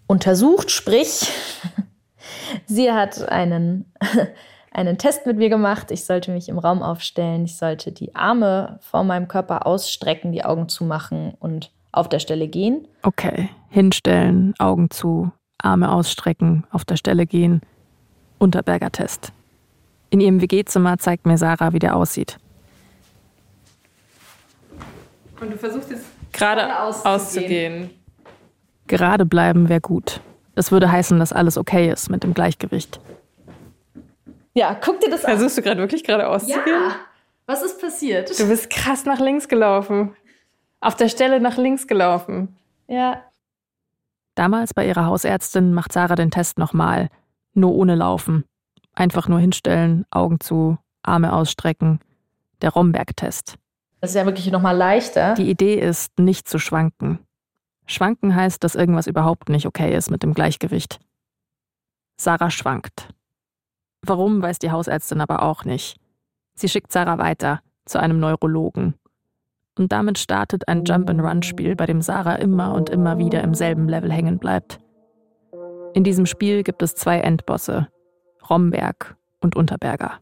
untersucht, 0.07 0.71
sprich, 0.71 1.31
sie 2.67 2.91
hat 2.91 3.29
einen, 3.29 3.93
einen 4.73 4.99
Test 4.99 5.27
mit 5.27 5.37
mir 5.37 5.49
gemacht. 5.49 5.91
Ich 5.91 6.05
sollte 6.05 6.33
mich 6.33 6.49
im 6.49 6.59
Raum 6.59 6.83
aufstellen, 6.83 7.45
ich 7.45 7.57
sollte 7.57 7.93
die 7.93 8.15
Arme 8.15 8.79
vor 8.83 9.05
meinem 9.05 9.29
Körper 9.29 9.67
ausstrecken, 9.67 10.33
die 10.33 10.45
Augen 10.45 10.69
zumachen 10.69 11.35
und 11.39 11.71
auf 11.93 12.09
der 12.09 12.19
Stelle 12.19 12.49
gehen. 12.49 12.89
Okay, 13.03 13.51
hinstellen, 13.69 14.55
Augen 14.59 14.91
zu, 14.91 15.31
Arme 15.59 15.93
ausstrecken, 15.93 16.67
auf 16.71 16.85
der 16.85 16.97
Stelle 16.97 17.27
gehen. 17.27 17.61
Unterberger 18.39 18.91
Test. 18.91 19.33
In 20.11 20.21
ihrem 20.21 20.41
WG-Zimmer 20.41 20.99
zeigt 20.99 21.27
mir 21.27 21.39
Sarah, 21.39 21.73
wie 21.73 21.79
der 21.79 21.95
aussieht. 21.95 22.39
Und 25.41 25.53
du 25.53 25.57
versuchst 25.57 25.91
jetzt 25.91 26.07
gerade 26.33 26.81
auszugehen. 26.81 27.15
auszugehen. 27.15 27.91
Gerade 28.91 29.25
bleiben 29.25 29.69
wäre 29.69 29.81
gut. 29.81 30.21
Das 30.57 30.73
würde 30.73 30.91
heißen, 30.91 31.17
dass 31.21 31.33
alles 31.33 31.57
okay 31.57 31.93
ist 31.93 32.11
mit 32.11 32.25
dem 32.25 32.35
Gleichgewicht. 32.35 32.99
Ja, 34.53 34.75
guck 34.75 34.99
dir 34.99 35.09
das 35.09 35.25
an. 35.25 35.35
Versuchst 35.37 35.59
du 35.59 35.63
gerade 35.63 35.81
wirklich 35.81 36.03
gerade 36.03 36.29
auszugehen? 36.29 36.61
Ja. 36.67 36.97
Was 37.47 37.63
ist 37.63 37.81
passiert? 37.81 38.37
Du 38.37 38.49
bist 38.49 38.69
krass 38.69 39.05
nach 39.05 39.21
links 39.21 39.47
gelaufen. 39.47 40.17
Auf 40.81 40.97
der 40.97 41.09
Stelle 41.09 41.41
nach 41.41 41.57
links 41.57 41.87
gelaufen. 41.87 42.57
Ja. 42.89 43.23
Damals 44.35 44.75
bei 44.75 44.89
ihrer 44.89 45.07
Hausärztin 45.07 45.73
macht 45.73 45.93
Sarah 45.93 46.17
den 46.17 46.33
Test 46.33 46.59
nochmal. 46.59 47.11
Nur 47.55 47.73
ohne 47.77 47.95
Laufen. 47.95 48.45
Einfach 48.97 49.29
nur 49.29 49.39
hinstellen, 49.39 50.05
Augen 50.11 50.41
zu, 50.41 50.79
Arme 51.05 51.33
ausstrecken. 51.33 52.01
Der 52.61 52.71
Romberg-Test. 52.71 53.55
Das 54.01 54.11
ist 54.11 54.17
ja 54.17 54.27
wirklich 54.27 54.51
nochmal 54.51 54.77
leichter. 54.77 55.35
Die 55.35 55.49
Idee 55.49 55.77
ist, 55.77 56.19
nicht 56.19 56.49
zu 56.49 56.59
schwanken. 56.59 57.21
Schwanken 57.91 58.35
heißt, 58.35 58.63
dass 58.63 58.75
irgendwas 58.75 59.07
überhaupt 59.07 59.49
nicht 59.49 59.67
okay 59.67 59.95
ist 59.97 60.11
mit 60.11 60.23
dem 60.23 60.33
Gleichgewicht. 60.33 61.01
Sarah 62.17 62.51
schwankt. 62.51 63.09
Warum, 64.03 64.41
weiß 64.43 64.59
die 64.59 64.71
Hausärztin 64.71 65.21
aber 65.21 65.43
auch 65.43 65.65
nicht. 65.65 65.99
Sie 66.55 66.69
schickt 66.69 66.93
Sarah 66.93 67.19
weiter 67.19 67.61
zu 67.87 67.99
einem 67.99 68.21
Neurologen. 68.21 68.95
Und 69.79 69.93
damit 69.93 70.19
startet 70.19 70.69
ein 70.69 70.85
Jump-and-Run-Spiel, 70.85 71.75
bei 71.75 71.87
dem 71.87 72.03
Sarah 72.03 72.35
immer 72.37 72.75
und 72.75 72.91
immer 72.91 73.19
wieder 73.19 73.43
im 73.43 73.55
selben 73.55 73.88
Level 73.88 74.12
hängen 74.12 74.38
bleibt. 74.38 74.79
In 75.95 76.05
diesem 76.05 76.26
Spiel 76.26 76.62
gibt 76.62 76.83
es 76.83 76.95
zwei 76.95 77.21
Endbosse, 77.21 77.88
Romberg 78.49 79.17
und 79.41 79.57
Unterberger. 79.57 80.21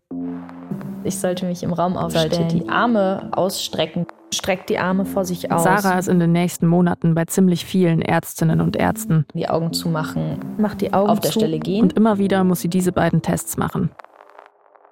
Ich 1.08 1.18
sollte 1.18 1.46
mich 1.46 1.62
im 1.62 1.72
Raum 1.72 1.96
aufstellen, 1.96 2.30
sollte 2.30 2.54
die 2.58 2.68
Arme 2.68 3.30
ausstrecken, 3.32 4.06
streckt 4.30 4.68
die 4.68 4.78
Arme 4.78 5.06
vor 5.06 5.24
sich 5.24 5.50
aus. 5.50 5.62
Sarah 5.62 5.98
ist 5.98 6.06
in 6.06 6.20
den 6.20 6.32
nächsten 6.32 6.66
Monaten 6.66 7.14
bei 7.14 7.24
ziemlich 7.24 7.64
vielen 7.64 8.02
Ärztinnen 8.02 8.60
und 8.60 8.76
Ärzten. 8.76 9.24
Die 9.32 9.48
Augen 9.48 9.72
zumachen, 9.72 10.38
macht 10.58 10.82
die 10.82 10.92
Augen 10.92 11.08
auf 11.08 11.20
der 11.20 11.32
Stelle 11.32 11.60
gehen. 11.60 11.82
Und 11.82 11.94
immer 11.94 12.18
wieder 12.18 12.44
muss 12.44 12.60
sie 12.60 12.68
diese 12.68 12.92
beiden 12.92 13.22
Tests 13.22 13.56
machen. 13.56 13.90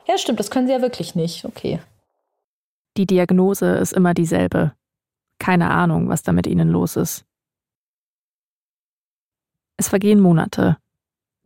Ja, 0.08 0.16
stimmt, 0.16 0.40
das 0.40 0.50
können 0.50 0.66
sie 0.66 0.72
ja 0.72 0.80
wirklich 0.80 1.14
nicht. 1.14 1.44
Okay. 1.44 1.80
Die 2.96 3.06
Diagnose 3.06 3.76
ist 3.76 3.92
immer 3.92 4.14
dieselbe. 4.14 4.72
Keine 5.38 5.68
Ahnung, 5.68 6.08
was 6.08 6.22
da 6.22 6.32
mit 6.32 6.46
ihnen 6.46 6.70
los 6.70 6.96
ist. 6.96 7.26
Es 9.76 9.88
vergehen 9.90 10.20
Monate. 10.20 10.78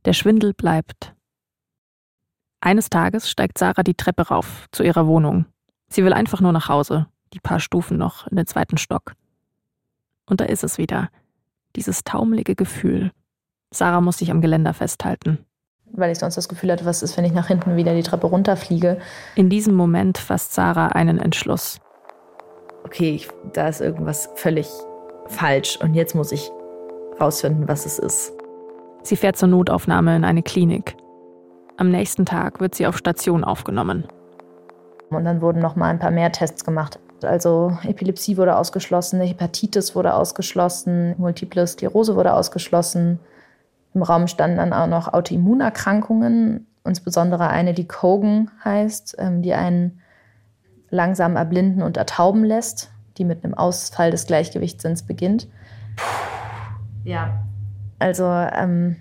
Der 0.04 0.12
Schwindel 0.12 0.54
bleibt. 0.54 1.12
Eines 2.60 2.90
Tages 2.90 3.30
steigt 3.30 3.58
Sarah 3.58 3.82
die 3.82 3.94
Treppe 3.94 4.28
rauf 4.28 4.66
zu 4.70 4.82
ihrer 4.82 5.06
Wohnung. 5.06 5.46
Sie 5.88 6.04
will 6.04 6.12
einfach 6.12 6.40
nur 6.40 6.52
nach 6.52 6.68
Hause, 6.68 7.06
die 7.32 7.40
paar 7.40 7.58
Stufen 7.58 7.96
noch 7.96 8.26
in 8.26 8.36
den 8.36 8.46
zweiten 8.46 8.76
Stock. 8.76 9.14
Und 10.26 10.40
da 10.40 10.44
ist 10.44 10.62
es 10.62 10.76
wieder, 10.76 11.08
dieses 11.74 12.04
taumelige 12.04 12.54
Gefühl. 12.54 13.12
Sarah 13.72 14.00
muss 14.00 14.18
sich 14.18 14.30
am 14.30 14.40
Geländer 14.40 14.74
festhalten. 14.74 15.38
Weil 15.92 16.12
ich 16.12 16.18
sonst 16.18 16.36
das 16.36 16.48
Gefühl 16.48 16.70
hatte, 16.70 16.84
was 16.84 17.02
ist, 17.02 17.16
wenn 17.16 17.24
ich 17.24 17.32
nach 17.32 17.48
hinten 17.48 17.76
wieder 17.76 17.94
die 17.94 18.02
Treppe 18.02 18.26
runterfliege. 18.26 18.98
In 19.34 19.48
diesem 19.48 19.74
Moment 19.74 20.18
fasst 20.18 20.52
Sarah 20.52 20.88
einen 20.88 21.18
Entschluss. 21.18 21.80
Okay, 22.84 23.14
ich, 23.14 23.28
da 23.52 23.68
ist 23.68 23.80
irgendwas 23.80 24.28
völlig 24.36 24.68
falsch 25.26 25.78
und 25.80 25.94
jetzt 25.94 26.14
muss 26.14 26.30
ich 26.30 26.50
rausfinden, 27.20 27.68
was 27.68 27.86
es 27.86 27.98
ist. 27.98 28.32
Sie 29.02 29.16
fährt 29.16 29.36
zur 29.36 29.48
Notaufnahme 29.48 30.14
in 30.14 30.24
eine 30.24 30.42
Klinik. 30.42 30.96
Am 31.80 31.90
nächsten 31.90 32.26
Tag 32.26 32.60
wird 32.60 32.74
sie 32.74 32.86
auf 32.86 32.98
Station 32.98 33.42
aufgenommen. 33.42 34.04
Und 35.08 35.24
dann 35.24 35.40
wurden 35.40 35.62
noch 35.62 35.76
mal 35.76 35.88
ein 35.88 35.98
paar 35.98 36.10
mehr 36.10 36.30
Tests 36.30 36.62
gemacht. 36.62 36.98
Also 37.22 37.72
Epilepsie 37.84 38.36
wurde 38.36 38.56
ausgeschlossen, 38.56 39.22
Hepatitis 39.22 39.96
wurde 39.96 40.12
ausgeschlossen, 40.12 41.14
Multiple 41.16 41.66
Sklerose 41.66 42.16
wurde 42.16 42.34
ausgeschlossen. 42.34 43.18
Im 43.94 44.02
Raum 44.02 44.26
standen 44.26 44.58
dann 44.58 44.74
auch 44.74 44.88
noch 44.88 45.14
Autoimmunerkrankungen, 45.14 46.66
insbesondere 46.84 47.48
eine, 47.48 47.72
die 47.72 47.88
Cogan 47.88 48.50
heißt, 48.62 49.16
ähm, 49.18 49.40
die 49.40 49.54
einen 49.54 50.02
langsam 50.90 51.36
erblinden 51.36 51.82
und 51.82 51.96
ertauben 51.96 52.44
lässt. 52.44 52.90
die 53.16 53.24
mit 53.24 53.42
einem 53.42 53.54
Ausfall 53.54 54.10
des 54.10 54.26
Gleichgewichtssinns 54.26 55.04
beginnt. 55.04 55.48
Ja. 57.04 57.42
Also 57.98 58.24
ähm, 58.26 58.96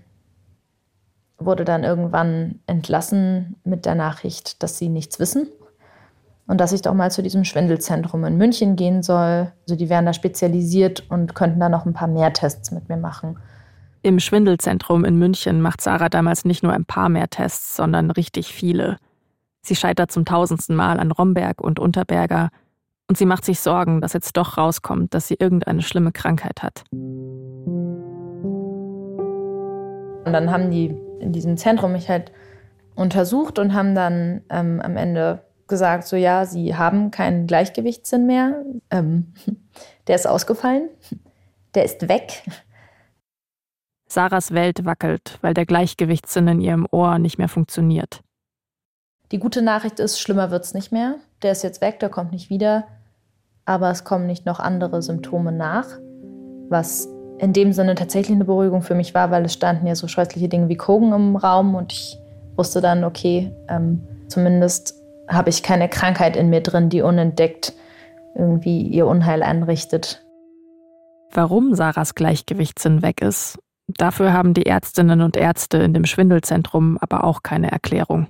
wurde 1.39 1.65
dann 1.65 1.83
irgendwann 1.83 2.59
entlassen 2.67 3.55
mit 3.63 3.85
der 3.85 3.95
Nachricht, 3.95 4.61
dass 4.61 4.77
sie 4.77 4.89
nichts 4.89 5.19
wissen 5.19 5.47
und 6.47 6.59
dass 6.59 6.71
ich 6.71 6.81
doch 6.81 6.93
mal 6.93 7.11
zu 7.11 7.23
diesem 7.23 7.45
Schwindelzentrum 7.45 8.25
in 8.25 8.37
München 8.37 8.75
gehen 8.75 9.03
soll. 9.03 9.51
Also 9.61 9.75
die 9.75 9.89
wären 9.89 10.05
da 10.05 10.13
spezialisiert 10.13 11.09
und 11.09 11.35
könnten 11.35 11.59
da 11.59 11.69
noch 11.69 11.85
ein 11.85 11.93
paar 11.93 12.07
mehr 12.07 12.33
Tests 12.33 12.71
mit 12.71 12.89
mir 12.89 12.97
machen. 12.97 13.37
Im 14.01 14.19
Schwindelzentrum 14.19 15.05
in 15.05 15.17
München 15.17 15.61
macht 15.61 15.81
Sarah 15.81 16.09
damals 16.09 16.45
nicht 16.45 16.63
nur 16.63 16.73
ein 16.73 16.85
paar 16.85 17.09
mehr 17.09 17.29
Tests, 17.29 17.75
sondern 17.75 18.11
richtig 18.11 18.53
viele. 18.53 18.97
Sie 19.61 19.75
scheitert 19.75 20.11
zum 20.11 20.25
tausendsten 20.25 20.75
Mal 20.75 20.99
an 20.99 21.11
Romberg 21.11 21.61
und 21.61 21.79
Unterberger 21.79 22.49
und 23.07 23.17
sie 23.17 23.25
macht 23.25 23.43
sich 23.43 23.59
Sorgen, 23.59 24.01
dass 24.01 24.13
jetzt 24.13 24.37
doch 24.37 24.57
rauskommt, 24.57 25.13
dass 25.13 25.27
sie 25.27 25.35
irgendeine 25.35 25.81
schlimme 25.81 26.11
Krankheit 26.11 26.63
hat. 26.63 26.83
Und 30.25 30.33
dann 30.33 30.51
haben 30.51 30.71
die 30.71 30.95
in 31.19 31.31
diesem 31.31 31.57
Zentrum 31.57 31.91
mich 31.91 32.09
halt 32.09 32.31
untersucht 32.95 33.59
und 33.59 33.73
haben 33.73 33.95
dann 33.95 34.41
ähm, 34.49 34.81
am 34.81 34.97
Ende 34.97 35.43
gesagt, 35.67 36.05
so 36.05 36.15
ja, 36.15 36.45
sie 36.45 36.75
haben 36.75 37.11
keinen 37.11 37.47
Gleichgewichtssinn 37.47 38.25
mehr. 38.25 38.63
Ähm, 38.89 39.33
der 40.07 40.15
ist 40.15 40.27
ausgefallen. 40.27 40.89
Der 41.75 41.85
ist 41.85 42.09
weg. 42.09 42.41
Sarahs 44.07 44.51
Welt 44.55 44.85
wackelt, 44.85 45.37
weil 45.41 45.53
der 45.53 45.67
Gleichgewichtssinn 45.67 46.47
in 46.47 46.61
ihrem 46.61 46.87
Ohr 46.89 47.19
nicht 47.19 47.37
mehr 47.37 47.47
funktioniert. 47.47 48.23
Die 49.31 49.37
gute 49.37 49.61
Nachricht 49.61 49.99
ist, 49.99 50.19
schlimmer 50.19 50.49
wird 50.49 50.65
es 50.65 50.73
nicht 50.73 50.91
mehr. 50.91 51.17
Der 51.43 51.51
ist 51.51 51.61
jetzt 51.61 51.81
weg, 51.81 51.99
der 51.99 52.09
kommt 52.09 52.31
nicht 52.31 52.49
wieder. 52.49 52.87
Aber 53.65 53.91
es 53.91 54.03
kommen 54.03 54.25
nicht 54.25 54.47
noch 54.47 54.59
andere 54.59 55.03
Symptome 55.03 55.51
nach, 55.51 55.85
was 56.69 57.07
in 57.39 57.53
dem 57.53 57.71
Sinne 57.73 57.95
tatsächlich 57.95 58.35
eine 58.35 58.45
Beruhigung 58.45 58.81
für 58.81 58.95
mich 58.95 59.13
war, 59.13 59.31
weil 59.31 59.45
es 59.45 59.53
standen 59.53 59.87
ja 59.87 59.95
so 59.95 60.07
scheußliche 60.07 60.49
Dinge 60.49 60.69
wie 60.69 60.75
Kogen 60.75 61.13
im 61.13 61.35
Raum 61.35 61.75
und 61.75 61.93
ich 61.93 62.17
wusste 62.55 62.81
dann, 62.81 63.03
okay, 63.03 63.51
ähm, 63.69 64.01
zumindest 64.27 64.95
habe 65.29 65.49
ich 65.49 65.63
keine 65.63 65.87
Krankheit 65.87 66.35
in 66.35 66.49
mir 66.49 66.61
drin, 66.61 66.89
die 66.89 67.01
unentdeckt 67.01 67.73
irgendwie 68.35 68.81
ihr 68.81 69.07
Unheil 69.07 69.41
anrichtet. 69.43 70.23
Warum 71.31 71.75
Sarahs 71.75 72.15
Gleichgewichtssinn 72.15 73.01
weg 73.01 73.21
ist, 73.21 73.59
dafür 73.87 74.33
haben 74.33 74.53
die 74.53 74.65
Ärztinnen 74.65 75.21
und 75.21 75.37
Ärzte 75.37 75.77
in 75.77 75.93
dem 75.93 76.05
Schwindelzentrum 76.05 76.97
aber 76.99 77.23
auch 77.23 77.43
keine 77.43 77.71
Erklärung. 77.71 78.27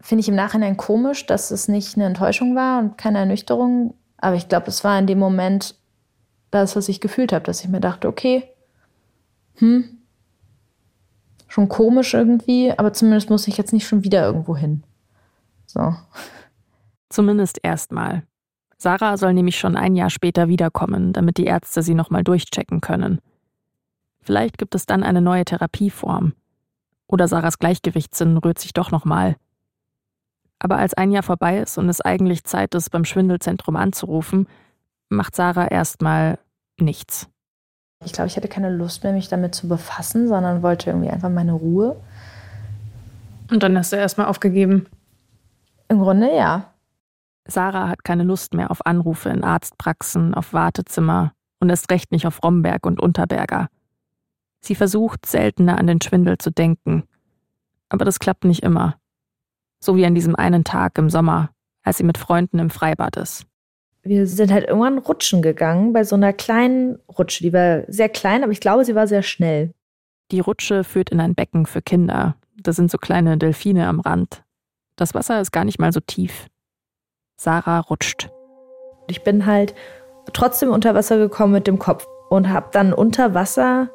Finde 0.00 0.20
ich 0.20 0.28
im 0.28 0.36
Nachhinein 0.36 0.76
komisch, 0.76 1.26
dass 1.26 1.50
es 1.50 1.68
nicht 1.68 1.96
eine 1.96 2.06
Enttäuschung 2.06 2.54
war 2.54 2.78
und 2.78 2.98
keine 2.98 3.18
Ernüchterung. 3.18 3.94
Aber 4.18 4.36
ich 4.36 4.48
glaube, 4.48 4.68
es 4.68 4.84
war 4.84 4.98
in 4.98 5.06
dem 5.06 5.18
Moment 5.18 5.74
das, 6.50 6.76
was 6.76 6.88
ich 6.88 7.00
gefühlt 7.00 7.32
habe, 7.32 7.44
dass 7.44 7.62
ich 7.62 7.68
mir 7.68 7.80
dachte, 7.80 8.08
okay, 8.08 8.44
hm, 9.56 9.84
schon 11.48 11.68
komisch 11.68 12.14
irgendwie, 12.14 12.72
aber 12.76 12.92
zumindest 12.92 13.30
muss 13.30 13.48
ich 13.48 13.56
jetzt 13.56 13.72
nicht 13.72 13.86
schon 13.86 14.04
wieder 14.04 14.24
irgendwo 14.24 14.56
hin. 14.56 14.82
So. 15.66 15.94
Zumindest 17.08 17.58
erstmal. 17.62 18.22
Sarah 18.78 19.16
soll 19.16 19.32
nämlich 19.32 19.58
schon 19.58 19.76
ein 19.76 19.96
Jahr 19.96 20.10
später 20.10 20.48
wiederkommen, 20.48 21.12
damit 21.12 21.38
die 21.38 21.46
Ärzte 21.46 21.82
sie 21.82 21.94
nochmal 21.94 22.24
durchchecken 22.24 22.80
können. 22.80 23.20
Vielleicht 24.20 24.58
gibt 24.58 24.74
es 24.74 24.86
dann 24.86 25.02
eine 25.02 25.22
neue 25.22 25.44
Therapieform. 25.44 26.34
Oder 27.06 27.28
Sarahs 27.28 27.58
Gleichgewichtssinn 27.58 28.36
rührt 28.36 28.58
sich 28.58 28.72
doch 28.72 28.90
nochmal. 28.90 29.36
Aber 30.58 30.78
als 30.78 30.94
ein 30.94 31.12
Jahr 31.12 31.22
vorbei 31.22 31.58
ist 31.58 31.78
und 31.78 31.88
es 31.88 32.00
eigentlich 32.00 32.44
Zeit 32.44 32.74
ist, 32.74 32.90
beim 32.90 33.04
Schwindelzentrum 33.04 33.76
anzurufen, 33.76 34.48
macht 35.08 35.36
Sarah 35.36 35.68
erstmal 35.68 36.38
nichts. 36.78 37.28
Ich 38.04 38.12
glaube, 38.12 38.28
ich 38.28 38.36
hatte 38.36 38.48
keine 38.48 38.70
Lust 38.70 39.02
mehr, 39.02 39.12
mich 39.12 39.28
damit 39.28 39.54
zu 39.54 39.68
befassen, 39.68 40.28
sondern 40.28 40.62
wollte 40.62 40.90
irgendwie 40.90 41.10
einfach 41.10 41.30
meine 41.30 41.52
Ruhe. 41.52 41.96
Und 43.50 43.62
dann 43.62 43.76
hast 43.78 43.92
du 43.92 43.96
erstmal 43.96 44.26
aufgegeben. 44.26 44.86
Im 45.88 46.00
Grunde 46.00 46.34
ja. 46.34 46.72
Sarah 47.48 47.88
hat 47.88 48.04
keine 48.04 48.24
Lust 48.24 48.54
mehr 48.54 48.70
auf 48.70 48.84
Anrufe 48.84 49.30
in 49.30 49.44
Arztpraxen, 49.44 50.34
auf 50.34 50.52
Wartezimmer 50.52 51.32
und 51.60 51.70
erst 51.70 51.90
recht 51.90 52.12
nicht 52.12 52.26
auf 52.26 52.42
Romberg 52.42 52.84
und 52.86 53.00
Unterberger. 53.00 53.68
Sie 54.60 54.74
versucht, 54.74 55.26
seltener 55.26 55.78
an 55.78 55.86
den 55.86 56.00
Schwindel 56.00 56.38
zu 56.38 56.50
denken. 56.50 57.04
Aber 57.88 58.04
das 58.04 58.18
klappt 58.18 58.44
nicht 58.44 58.64
immer. 58.64 58.96
So 59.80 59.96
wie 59.96 60.04
an 60.04 60.14
diesem 60.14 60.34
einen 60.34 60.64
Tag 60.64 60.98
im 60.98 61.08
Sommer, 61.08 61.50
als 61.82 61.98
sie 61.98 62.04
mit 62.04 62.18
Freunden 62.18 62.58
im 62.58 62.70
Freibad 62.70 63.16
ist. 63.16 63.46
Wir 64.06 64.26
sind 64.28 64.52
halt 64.52 64.68
irgendwann 64.68 64.98
rutschen 64.98 65.42
gegangen 65.42 65.92
bei 65.92 66.04
so 66.04 66.14
einer 66.14 66.32
kleinen 66.32 66.98
Rutsche. 67.18 67.42
Die 67.42 67.52
war 67.52 67.82
sehr 67.88 68.08
klein, 68.08 68.44
aber 68.44 68.52
ich 68.52 68.60
glaube, 68.60 68.84
sie 68.84 68.94
war 68.94 69.08
sehr 69.08 69.22
schnell. 69.22 69.72
Die 70.30 70.38
Rutsche 70.38 70.84
führt 70.84 71.10
in 71.10 71.18
ein 71.18 71.34
Becken 71.34 71.66
für 71.66 71.82
Kinder. 71.82 72.36
Da 72.62 72.72
sind 72.72 72.90
so 72.90 72.98
kleine 72.98 73.36
Delfine 73.36 73.88
am 73.88 73.98
Rand. 73.98 74.44
Das 74.94 75.12
Wasser 75.14 75.40
ist 75.40 75.50
gar 75.50 75.64
nicht 75.64 75.80
mal 75.80 75.92
so 75.92 76.00
tief. 76.00 76.46
Sarah 77.36 77.80
rutscht. 77.80 78.30
Ich 79.08 79.24
bin 79.24 79.44
halt 79.44 79.74
trotzdem 80.32 80.70
unter 80.70 80.94
Wasser 80.94 81.18
gekommen 81.18 81.52
mit 81.52 81.66
dem 81.66 81.78
Kopf 81.78 82.06
und 82.30 82.48
habe 82.48 82.68
dann 82.72 82.92
unter 82.92 83.34
Wasser 83.34 83.90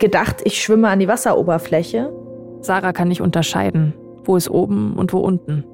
gedacht, 0.00 0.42
ich 0.44 0.60
schwimme 0.60 0.88
an 0.88 0.98
die 0.98 1.08
Wasseroberfläche. 1.08 2.12
Sarah 2.60 2.92
kann 2.92 3.08
nicht 3.08 3.20
unterscheiden, 3.20 3.94
wo 4.24 4.36
ist 4.36 4.50
oben 4.50 4.94
und 4.96 5.12
wo 5.12 5.18
unten. 5.20 5.64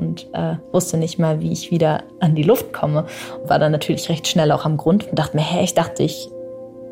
Und 0.00 0.28
äh, 0.32 0.56
wusste 0.72 0.96
nicht 0.96 1.18
mal, 1.18 1.40
wie 1.40 1.52
ich 1.52 1.70
wieder 1.70 2.04
an 2.20 2.34
die 2.34 2.42
Luft 2.42 2.72
komme. 2.72 3.04
War 3.44 3.58
dann 3.58 3.72
natürlich 3.72 4.08
recht 4.08 4.26
schnell 4.26 4.50
auch 4.50 4.64
am 4.64 4.78
Grund 4.78 5.06
und 5.08 5.18
dachte 5.18 5.36
mir, 5.36 5.42
hä, 5.42 5.62
ich 5.62 5.74
dachte, 5.74 6.02
ich 6.02 6.30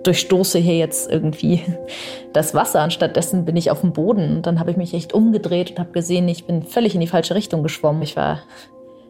durchstoße 0.03 0.59
hier 0.59 0.77
jetzt 0.77 1.11
irgendwie 1.11 1.63
das 2.35 2.55
Wasser. 2.55 2.81
Anstattdessen 2.81 3.45
bin 3.47 3.57
ich 3.57 3.71
auf 3.71 3.81
dem 3.81 3.93
Boden. 3.93 4.37
Und 4.37 4.47
dann 4.47 4.61
habe 4.61 4.71
ich 4.71 4.77
mich 4.77 4.93
echt 4.93 5.15
umgedreht 5.15 5.71
und 5.71 5.79
habe 5.79 5.93
gesehen, 5.93 6.29
ich 6.29 6.45
bin 6.47 6.63
völlig 6.63 6.95
in 6.95 7.01
die 7.01 7.07
falsche 7.07 7.35
Richtung 7.35 7.63
geschwommen. 7.63 8.03
Ich 8.03 8.17
war 8.17 8.41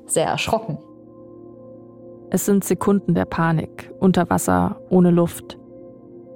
sehr 0.06 0.26
erschrocken. 0.26 0.78
Es 2.30 2.44
sind 2.44 2.62
Sekunden 2.62 3.14
der 3.14 3.24
Panik, 3.24 3.90
unter 4.00 4.28
Wasser, 4.30 4.80
ohne 4.90 5.10
Luft. 5.10 5.58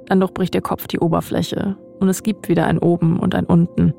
Dann 0.06 0.20
durchbricht 0.20 0.54
ihr 0.54 0.62
Kopf 0.62 0.88
die 0.88 0.98
Oberfläche 0.98 1.76
und 2.00 2.08
es 2.08 2.22
gibt 2.22 2.48
wieder 2.48 2.66
ein 2.66 2.78
Oben 2.78 3.20
und 3.20 3.34
ein 3.34 3.44
Unten. 3.44 3.94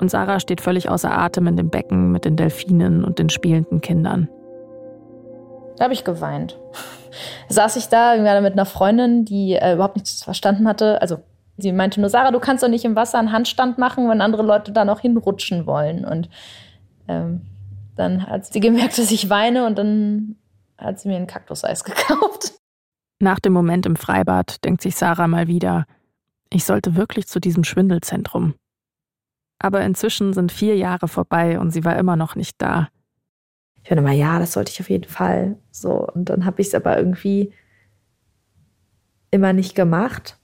Und 0.00 0.10
Sarah 0.10 0.40
steht 0.40 0.60
völlig 0.60 0.88
außer 0.88 1.10
Atem 1.10 1.46
in 1.46 1.56
dem 1.56 1.70
Becken 1.70 2.10
mit 2.10 2.24
den 2.24 2.36
Delfinen 2.36 3.04
und 3.04 3.18
den 3.18 3.28
spielenden 3.28 3.80
Kindern. 3.80 4.28
Da 5.76 5.84
habe 5.84 5.94
ich 5.94 6.04
geweint 6.04 6.58
saß 7.48 7.76
ich 7.76 7.88
da 7.88 8.14
irgendwie 8.14 8.42
mit 8.42 8.52
einer 8.52 8.66
Freundin, 8.66 9.24
die 9.24 9.54
äh, 9.54 9.74
überhaupt 9.74 9.96
nichts 9.96 10.22
verstanden 10.22 10.68
hatte. 10.68 11.00
Also 11.02 11.18
sie 11.56 11.72
meinte 11.72 12.00
nur, 12.00 12.10
Sarah, 12.10 12.30
du 12.30 12.40
kannst 12.40 12.62
doch 12.62 12.68
nicht 12.68 12.84
im 12.84 12.96
Wasser 12.96 13.18
einen 13.18 13.32
Handstand 13.32 13.78
machen, 13.78 14.08
wenn 14.08 14.20
andere 14.20 14.42
Leute 14.42 14.72
da 14.72 14.84
noch 14.84 15.00
hinrutschen 15.00 15.66
wollen. 15.66 16.04
Und 16.04 16.28
ähm, 17.08 17.42
dann 17.96 18.26
hat 18.26 18.46
sie 18.46 18.60
gemerkt, 18.60 18.98
dass 18.98 19.10
ich 19.10 19.30
weine 19.30 19.66
und 19.66 19.78
dann 19.78 20.36
hat 20.78 20.98
sie 21.00 21.08
mir 21.08 21.16
ein 21.16 21.26
Kaktuseis 21.26 21.84
gekauft. 21.84 22.54
Nach 23.22 23.38
dem 23.38 23.52
Moment 23.52 23.84
im 23.84 23.96
Freibad 23.96 24.64
denkt 24.64 24.80
sich 24.80 24.96
Sarah 24.96 25.28
mal 25.28 25.46
wieder, 25.46 25.84
ich 26.52 26.64
sollte 26.64 26.96
wirklich 26.96 27.26
zu 27.26 27.38
diesem 27.38 27.64
Schwindelzentrum. 27.64 28.54
Aber 29.60 29.82
inzwischen 29.82 30.32
sind 30.32 30.50
vier 30.50 30.76
Jahre 30.76 31.06
vorbei 31.06 31.60
und 31.60 31.70
sie 31.70 31.84
war 31.84 31.96
immer 31.96 32.16
noch 32.16 32.34
nicht 32.34 32.60
da. 32.60 32.88
Ich 33.82 33.88
finde 33.88 34.02
mal, 34.02 34.14
ja, 34.14 34.38
das 34.38 34.52
sollte 34.52 34.72
ich 34.72 34.80
auf 34.80 34.90
jeden 34.90 35.08
Fall. 35.08 35.56
So, 35.70 36.06
und 36.08 36.30
dann 36.30 36.44
habe 36.44 36.60
ich 36.60 36.68
es 36.68 36.74
aber 36.74 36.98
irgendwie 36.98 37.52
immer 39.30 39.52
nicht 39.52 39.74
gemacht. 39.74 40.38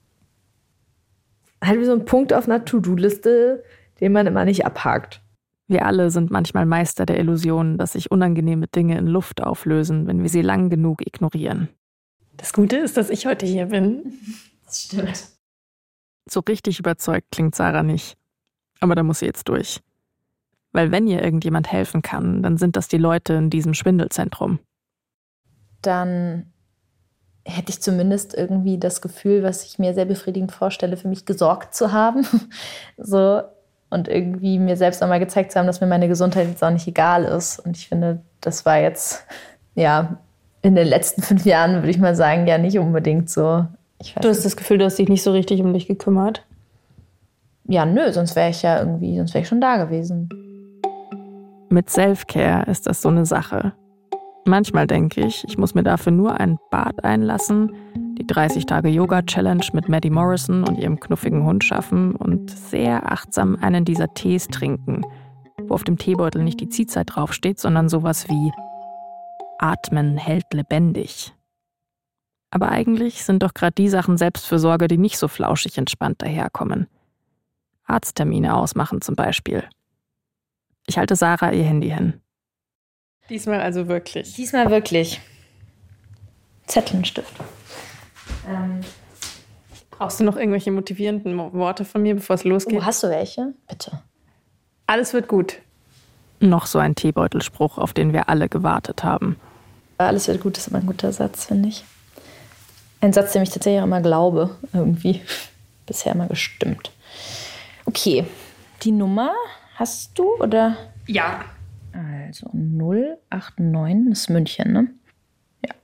Halt 1.65 1.81
wie 1.81 1.85
so 1.85 1.93
ein 1.93 2.05
Punkt 2.05 2.33
auf 2.33 2.47
einer 2.47 2.65
To-Do-Liste, 2.65 3.65
den 4.01 4.13
man 4.13 4.27
immer 4.27 4.45
nicht 4.45 4.67
abhakt. 4.67 5.23
Wir 5.67 5.85
alle 5.85 6.11
sind 6.11 6.31
manchmal 6.31 6.67
Meister 6.67 7.07
der 7.07 7.19
Illusion, 7.19 7.79
dass 7.79 7.95
sich 7.95 8.11
unangenehme 8.11 8.69
Dinge 8.69 8.99
in 8.99 9.07
Luft 9.07 9.43
auflösen, 9.43 10.07
wenn 10.07 10.23
wir 10.23 10.29
sie 10.29 10.43
lang 10.43 10.71
genug 10.71 11.05
ignorieren. 11.05 11.69
Das 12.37 12.53
Gute 12.53 12.77
ist, 12.77 12.97
dass 12.97 13.11
ich 13.11 13.27
heute 13.27 13.47
hier 13.47 13.67
bin. 13.67 14.13
Das 14.67 14.83
stimmt. 14.83 15.29
So 16.29 16.41
richtig 16.41 16.81
überzeugt 16.81 17.29
klingt 17.31 17.55
Sarah 17.55 17.85
nicht. 17.85 18.19
Aber 18.81 18.95
da 18.95 19.03
muss 19.03 19.21
sie 19.21 19.27
jetzt 19.27 19.49
durch. 19.49 19.81
Weil 20.73 20.91
wenn 20.91 21.07
ihr 21.07 21.23
irgendjemand 21.23 21.73
helfen 21.73 22.03
kann, 22.03 22.43
dann 22.43 22.59
sind 22.59 22.77
das 22.77 22.89
die 22.89 22.99
Leute 22.99 23.35
in 23.35 23.51
diesem 23.51 23.75
Schwindelzentrum. 23.75 24.59
Dann 25.83 26.53
hätte 27.45 27.71
ich 27.71 27.81
zumindest 27.81 28.35
irgendwie 28.35 28.79
das 28.79 29.01
Gefühl, 29.01 29.43
was 29.43 29.65
ich 29.65 29.79
mir 29.79 29.95
sehr 29.95 30.05
befriedigend 30.05 30.53
vorstelle, 30.53 30.97
für 30.97 31.09
mich 31.09 31.25
gesorgt 31.25 31.75
zu 31.75 31.93
haben. 31.93 32.27
so 32.99 33.43
und 33.89 34.09
irgendwie 34.09 34.59
mir 34.59 34.77
selbst 34.77 35.03
einmal 35.03 35.21
gezeigt 35.21 35.53
zu 35.53 35.59
haben, 35.59 35.67
dass 35.67 35.81
mir 35.81 35.87
meine 35.87 36.09
Gesundheit 36.09 36.49
jetzt 36.49 36.63
auch 36.63 36.71
nicht 36.71 36.87
egal 36.89 37.25
ist. 37.25 37.61
Und 37.61 37.77
ich 37.77 37.89
finde, 37.89 38.21
das 38.41 38.67
war 38.67 38.79
jetzt, 38.79 39.25
ja, 39.75 40.19
in 40.63 40.75
den 40.75 40.87
letzten 40.87 41.23
fünf 41.23 41.45
Jahren, 41.45 41.77
würde 41.77 41.91
ich 41.91 41.99
mal 41.99 42.17
sagen, 42.17 42.47
ja 42.47 42.59
nicht 42.59 42.79
unbedingt 42.79 43.31
so. 43.31 43.65
du 44.21 44.29
hast 44.29 44.45
das 44.45 44.57
Gefühl, 44.57 44.79
du 44.79 44.85
hast 44.85 44.99
dich 44.99 45.09
nicht 45.09 45.23
so 45.23 45.31
richtig 45.31 45.61
um 45.61 45.73
dich 45.73 45.87
gekümmert? 45.87 46.45
Ja, 47.69 47.85
nö, 47.85 48.13
sonst 48.13 48.37
wäre 48.37 48.51
ich 48.51 48.63
ja 48.63 48.79
irgendwie, 48.79 49.17
sonst 49.17 49.35
wäre 49.35 49.43
ich 49.43 49.49
schon 49.49 49.61
da 49.61 49.77
gewesen. 49.77 50.29
Mit 51.69 51.91
Selfcare 51.91 52.71
ist 52.71 52.87
das 52.87 53.03
so 53.03 53.09
eine 53.09 53.27
Sache. 53.27 53.73
Manchmal 54.45 54.87
denke 54.87 55.23
ich, 55.27 55.45
ich 55.49 55.59
muss 55.59 55.75
mir 55.75 55.83
dafür 55.83 56.13
nur 56.13 56.39
ein 56.39 56.59
Bad 56.71 57.05
einlassen, 57.05 57.73
die 58.17 58.25
30-Tage-Yoga-Challenge 58.25 59.65
mit 59.73 59.89
Maddie 59.89 60.11
Morrison 60.11 60.63
und 60.63 60.79
ihrem 60.79 61.01
knuffigen 61.01 61.45
Hund 61.45 61.65
schaffen 61.65 62.15
und 62.15 62.51
sehr 62.51 63.11
achtsam 63.11 63.57
einen 63.61 63.85
dieser 63.85 64.15
Tees 64.15 64.47
trinken, 64.47 65.03
wo 65.63 65.75
auf 65.75 65.83
dem 65.83 65.99
Teebeutel 65.99 66.45
nicht 66.45 66.61
die 66.61 66.69
Ziehzeit 66.69 67.09
draufsteht, 67.11 67.59
sondern 67.59 67.89
sowas 67.89 68.29
wie 68.29 68.53
Atmen 69.59 70.17
hält 70.17 70.55
lebendig. 70.55 71.35
Aber 72.53 72.69
eigentlich 72.69 73.25
sind 73.25 73.43
doch 73.43 73.53
gerade 73.53 73.75
die 73.75 73.89
Sachen 73.89 74.17
Selbstfürsorge, 74.17 74.87
die 74.87 74.99
nicht 74.99 75.19
so 75.19 75.27
flauschig 75.27 75.77
entspannt 75.77 76.23
daherkommen. 76.23 76.87
Arzttermine 77.87 78.57
ausmachen 78.57 79.01
zum 79.01 79.15
Beispiel. 79.15 79.65
Ich 80.87 80.99
halte 80.99 81.17
Sarah 81.17 81.53
ihr 81.53 81.65
Handy 81.65 81.91
hin. 81.91 82.21
Diesmal 83.29 83.61
also 83.61 83.89
wirklich. 83.89 84.35
Diesmal 84.35 84.71
wirklich. 84.71 85.21
Zettel 86.67 86.99
und 86.99 87.07
Stift. 87.07 87.35
Ähm. 88.49 88.81
Brauchst 89.91 90.21
du 90.21 90.25
noch 90.25 90.37
irgendwelche 90.37 90.71
motivierenden 90.71 91.39
Worte 91.55 91.85
von 91.87 92.03
mir, 92.03 92.15
bevor 92.15 92.35
es 92.35 92.45
losgeht? 92.45 92.81
Oh, 92.83 92.85
hast 92.85 93.03
du 93.03 93.09
welche? 93.09 93.55
Bitte. 93.67 94.03
Alles 94.87 95.15
wird 95.15 95.27
gut. 95.27 95.59
Noch 96.39 96.67
so 96.67 96.79
ein 96.79 96.95
Teebeutelspruch, 96.95 97.79
auf 97.79 97.95
den 97.95 98.13
wir 98.13 98.29
alle 98.29 98.49
gewartet 98.49 99.05
haben. 99.05 99.37
Alles 99.97 100.29
wird 100.29 100.43
gut, 100.43 100.59
ist 100.59 100.69
immer 100.69 100.81
ein 100.81 100.87
guter 100.87 101.13
Satz, 101.13 101.47
finde 101.47 101.71
ich. 101.71 101.85
Ein 103.01 103.15
Satz, 103.15 103.33
dem 103.33 103.43
ich 103.43 103.51
tatsächlich 103.51 103.81
auch 103.81 103.87
immer 103.87 104.03
glaube, 104.03 104.57
irgendwie. 104.75 105.23
Bisher 105.87 106.13
immer 106.13 106.27
gestimmt. 106.27 106.93
Okay, 107.87 108.27
die 108.83 108.93
Nummer 108.93 109.33
hast 109.77 110.19
du 110.19 110.35
oder? 110.41 110.77
Ja. 111.07 111.45
Also 111.93 112.51
089 112.53 114.13
ist 114.13 114.29
München, 114.29 114.73
ne? 114.73 114.89
Ja. 115.65 115.75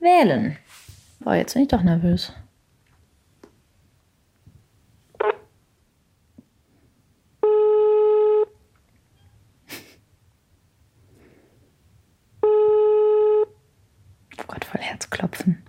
Wählen. 0.00 0.56
Boah, 1.20 1.34
jetzt 1.36 1.54
bin 1.54 1.62
ich 1.62 1.68
doch 1.68 1.82
nervös. 1.82 2.32
Oh 14.38 14.44
Gott, 14.46 14.64
voll 14.64 14.80
Herzklopfen. 14.80 15.62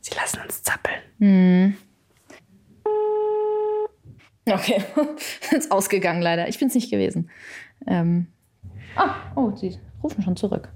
Sie 0.00 0.14
lassen 0.14 0.40
uns 0.42 0.62
zappeln. 0.62 1.00
Hm. 1.18 1.76
Okay, 4.62 4.84
ist 5.56 5.72
ausgegangen 5.72 6.22
leider. 6.22 6.48
Ich 6.48 6.58
bin 6.58 6.68
es 6.68 6.74
nicht 6.74 6.90
gewesen. 6.90 7.30
Ähm. 7.86 8.32
Ah, 8.94 9.14
oh, 9.34 9.50
Sie 9.56 9.76
rufen 10.02 10.22
schon 10.22 10.36
zurück. 10.36 10.68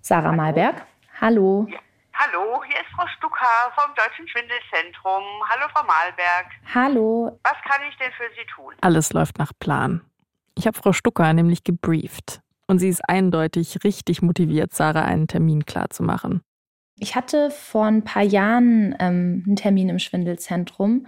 Sarah 0.00 0.32
Malberg. 0.32 0.86
Hallo. 1.20 1.66
Ja. 1.70 1.78
Hallo, 2.14 2.64
hier 2.66 2.76
ist 2.76 2.88
Frau 2.96 3.06
Stucker 3.16 3.46
vom 3.76 3.94
Deutschen 3.94 4.26
Schwindelzentrum. 4.26 5.22
Hallo, 5.48 5.68
Frau 5.72 5.84
Malberg. 5.86 6.46
Hallo. 6.74 7.38
Was 7.44 7.56
kann 7.62 7.80
ich 7.88 7.96
denn 7.98 8.10
für 8.10 8.28
Sie 8.34 8.46
tun? 8.56 8.74
Alles 8.80 9.12
läuft 9.12 9.38
nach 9.38 9.52
Plan. 9.60 10.00
Ich 10.56 10.66
habe 10.66 10.76
Frau 10.76 10.92
Stucker 10.92 11.32
nämlich 11.32 11.62
gebrieft. 11.62 12.40
Und 12.66 12.80
sie 12.80 12.88
ist 12.88 13.08
eindeutig 13.08 13.84
richtig 13.84 14.20
motiviert, 14.20 14.74
Sarah 14.74 15.04
einen 15.04 15.28
Termin 15.28 15.64
klarzumachen. 15.64 16.42
Ich 17.00 17.14
hatte 17.14 17.50
vor 17.50 17.86
ein 17.86 18.02
paar 18.02 18.22
Jahren 18.22 18.94
ähm, 18.98 19.44
einen 19.46 19.56
Termin 19.56 19.88
im 19.88 19.98
Schwindelzentrum. 19.98 21.06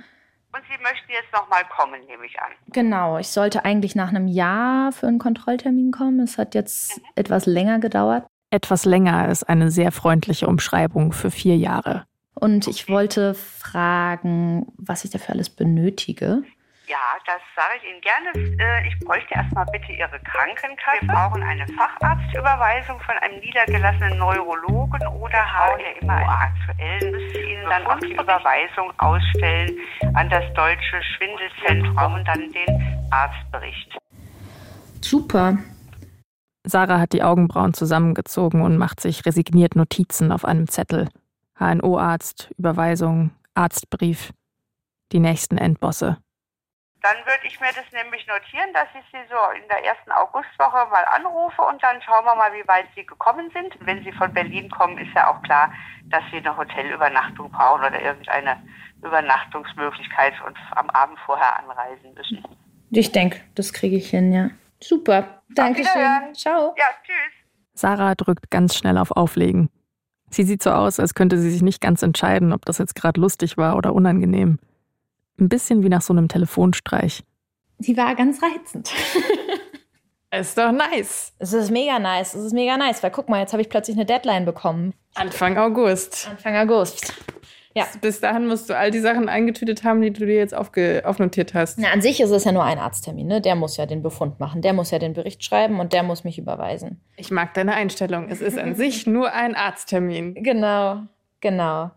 Und 0.52 0.62
Sie 0.68 0.82
möchten 0.82 1.10
jetzt 1.12 1.32
nochmal 1.32 1.62
kommen, 1.76 2.00
nehme 2.06 2.26
ich 2.26 2.38
an. 2.40 2.50
Genau, 2.68 3.18
ich 3.18 3.28
sollte 3.28 3.64
eigentlich 3.64 3.94
nach 3.94 4.08
einem 4.08 4.26
Jahr 4.26 4.92
für 4.92 5.06
einen 5.06 5.18
Kontrolltermin 5.18 5.92
kommen. 5.92 6.20
Es 6.20 6.38
hat 6.38 6.54
jetzt 6.54 6.98
mhm. 6.98 7.04
etwas 7.14 7.46
länger 7.46 7.78
gedauert. 7.78 8.26
Etwas 8.50 8.84
länger 8.84 9.28
ist 9.28 9.44
eine 9.44 9.70
sehr 9.70 9.92
freundliche 9.92 10.48
Umschreibung 10.48 11.12
für 11.12 11.30
vier 11.30 11.56
Jahre. 11.56 12.04
Und 12.34 12.66
ich 12.66 12.88
wollte 12.88 13.34
fragen, 13.34 14.66
was 14.76 15.04
ich 15.04 15.10
dafür 15.10 15.34
alles 15.34 15.50
benötige. 15.50 16.42
Ja, 16.90 16.98
das 17.24 17.38
sage 17.54 17.78
ich 17.78 17.88
Ihnen 17.88 18.00
gerne. 18.00 18.58
Äh, 18.58 18.88
ich 18.88 18.98
bräuchte 18.98 19.32
erstmal 19.32 19.64
bitte 19.66 19.92
Ihre 19.92 20.18
Krankenkasse. 20.26 21.02
Wir 21.02 21.14
brauchen 21.14 21.40
eine 21.40 21.64
Facharztüberweisung 21.68 22.98
von 23.02 23.14
einem 23.18 23.38
niedergelassenen 23.38 24.18
Neurologen 24.18 25.06
oder 25.06 25.38
haben 25.38 25.78
ja 25.78 26.00
immer 26.00 26.18
aktuell, 26.28 27.12
müsste 27.12 27.38
Ihnen 27.42 27.64
dann 27.70 27.86
auch 27.86 27.98
die 28.00 28.12
Überweisung 28.12 28.92
ausstellen 28.98 29.78
an 30.14 30.28
das 30.30 30.42
Deutsche 30.54 31.00
Schwindelzentrum 31.14 32.14
und 32.14 32.26
dann 32.26 32.50
den 32.50 33.08
Arztbericht. 33.12 33.96
Super. 35.00 35.58
Sarah 36.66 36.98
hat 36.98 37.12
die 37.12 37.22
Augenbrauen 37.22 37.72
zusammengezogen 37.72 38.62
und 38.62 38.78
macht 38.78 38.98
sich 38.98 39.24
resigniert 39.24 39.76
Notizen 39.76 40.32
auf 40.32 40.44
einem 40.44 40.66
Zettel. 40.66 41.08
HNO-Arzt, 41.56 42.50
Überweisung, 42.58 43.30
Arztbrief. 43.54 44.32
Die 45.12 45.20
nächsten 45.20 45.56
Endbosse. 45.56 46.16
Dann 47.02 47.16
würde 47.24 47.46
ich 47.46 47.58
mir 47.60 47.72
das 47.74 47.88
nämlich 47.92 48.26
notieren, 48.26 48.72
dass 48.74 48.88
ich 48.92 49.04
Sie 49.10 49.24
so 49.30 49.40
in 49.56 49.66
der 49.68 49.84
ersten 49.84 50.12
Augustwoche 50.12 50.86
mal 50.90 51.04
anrufe 51.16 51.62
und 51.62 51.82
dann 51.82 52.00
schauen 52.02 52.24
wir 52.24 52.34
mal, 52.34 52.52
wie 52.52 52.66
weit 52.68 52.86
Sie 52.94 53.06
gekommen 53.06 53.50
sind. 53.54 53.74
Wenn 53.80 54.04
Sie 54.04 54.12
von 54.12 54.32
Berlin 54.34 54.70
kommen, 54.70 54.98
ist 54.98 55.14
ja 55.14 55.32
auch 55.32 55.40
klar, 55.42 55.72
dass 56.10 56.22
Sie 56.30 56.38
eine 56.38 56.54
Hotelübernachtung 56.54 57.50
brauchen 57.50 57.84
oder 57.84 58.00
irgendeine 58.02 58.62
Übernachtungsmöglichkeit 59.02 60.34
und 60.46 60.58
am 60.72 60.90
Abend 60.90 61.18
vorher 61.24 61.58
anreisen 61.58 62.12
müssen. 62.14 62.44
Ich 62.90 63.12
denke, 63.12 63.40
das 63.54 63.72
kriege 63.72 63.96
ich 63.96 64.10
hin, 64.10 64.32
ja. 64.32 64.50
Super. 64.82 65.42
Dankeschön. 65.54 66.34
Ciao. 66.34 66.74
Ja, 66.76 66.86
tschüss. 67.02 67.32
Sarah 67.72 68.14
drückt 68.14 68.50
ganz 68.50 68.76
schnell 68.76 68.98
auf 68.98 69.10
Auflegen. 69.12 69.70
Sie 70.28 70.42
sieht 70.44 70.62
so 70.62 70.70
aus, 70.70 71.00
als 71.00 71.14
könnte 71.14 71.38
sie 71.38 71.50
sich 71.50 71.62
nicht 71.62 71.80
ganz 71.80 72.02
entscheiden, 72.02 72.52
ob 72.52 72.64
das 72.64 72.78
jetzt 72.78 72.94
gerade 72.94 73.20
lustig 73.20 73.56
war 73.56 73.76
oder 73.76 73.94
unangenehm. 73.94 74.58
Ein 75.40 75.48
bisschen 75.48 75.82
wie 75.82 75.88
nach 75.88 76.02
so 76.02 76.12
einem 76.12 76.28
Telefonstreich. 76.28 77.24
Sie 77.78 77.96
war 77.96 78.14
ganz 78.14 78.40
reizend. 78.42 78.92
ist 80.30 80.58
doch 80.58 80.70
nice. 80.70 81.32
Es 81.38 81.52
ist 81.54 81.70
mega 81.70 81.98
nice. 81.98 82.34
Es 82.34 82.44
ist 82.44 82.52
mega 82.52 82.76
nice, 82.76 83.02
weil 83.02 83.10
guck 83.10 83.28
mal, 83.28 83.40
jetzt 83.40 83.52
habe 83.52 83.62
ich 83.62 83.70
plötzlich 83.70 83.96
eine 83.96 84.04
Deadline 84.04 84.44
bekommen. 84.44 84.92
Anfang 85.14 85.56
August. 85.56 86.28
Anfang 86.30 86.56
August. 86.56 87.14
Ja. 87.74 87.86
Bis 88.00 88.20
dahin 88.20 88.48
musst 88.48 88.68
du 88.68 88.76
all 88.76 88.90
die 88.90 88.98
Sachen 88.98 89.28
eingetütet 89.28 89.84
haben, 89.84 90.00
die 90.02 90.12
du 90.12 90.26
dir 90.26 90.34
jetzt 90.34 90.54
aufnotiert 90.54 91.54
hast. 91.54 91.78
Na, 91.78 91.90
an 91.92 92.02
sich 92.02 92.20
ist 92.20 92.30
es 92.30 92.44
ja 92.44 92.52
nur 92.52 92.64
ein 92.64 92.78
Arzttermin. 92.78 93.28
Ne? 93.28 93.40
Der 93.40 93.54
muss 93.54 93.76
ja 93.76 93.86
den 93.86 94.02
Befund 94.02 94.40
machen. 94.40 94.60
Der 94.60 94.72
muss 94.72 94.90
ja 94.90 94.98
den 94.98 95.14
Bericht 95.14 95.44
schreiben 95.44 95.78
und 95.78 95.92
der 95.92 96.02
muss 96.02 96.24
mich 96.24 96.38
überweisen. 96.38 97.00
Ich 97.16 97.30
mag 97.30 97.54
deine 97.54 97.74
Einstellung. 97.74 98.28
Es 98.28 98.40
ist 98.40 98.58
an 98.58 98.74
sich 98.76 99.06
nur 99.06 99.32
ein 99.32 99.54
Arzttermin. 99.54 100.34
Genau, 100.34 101.02
genau. 101.40 101.92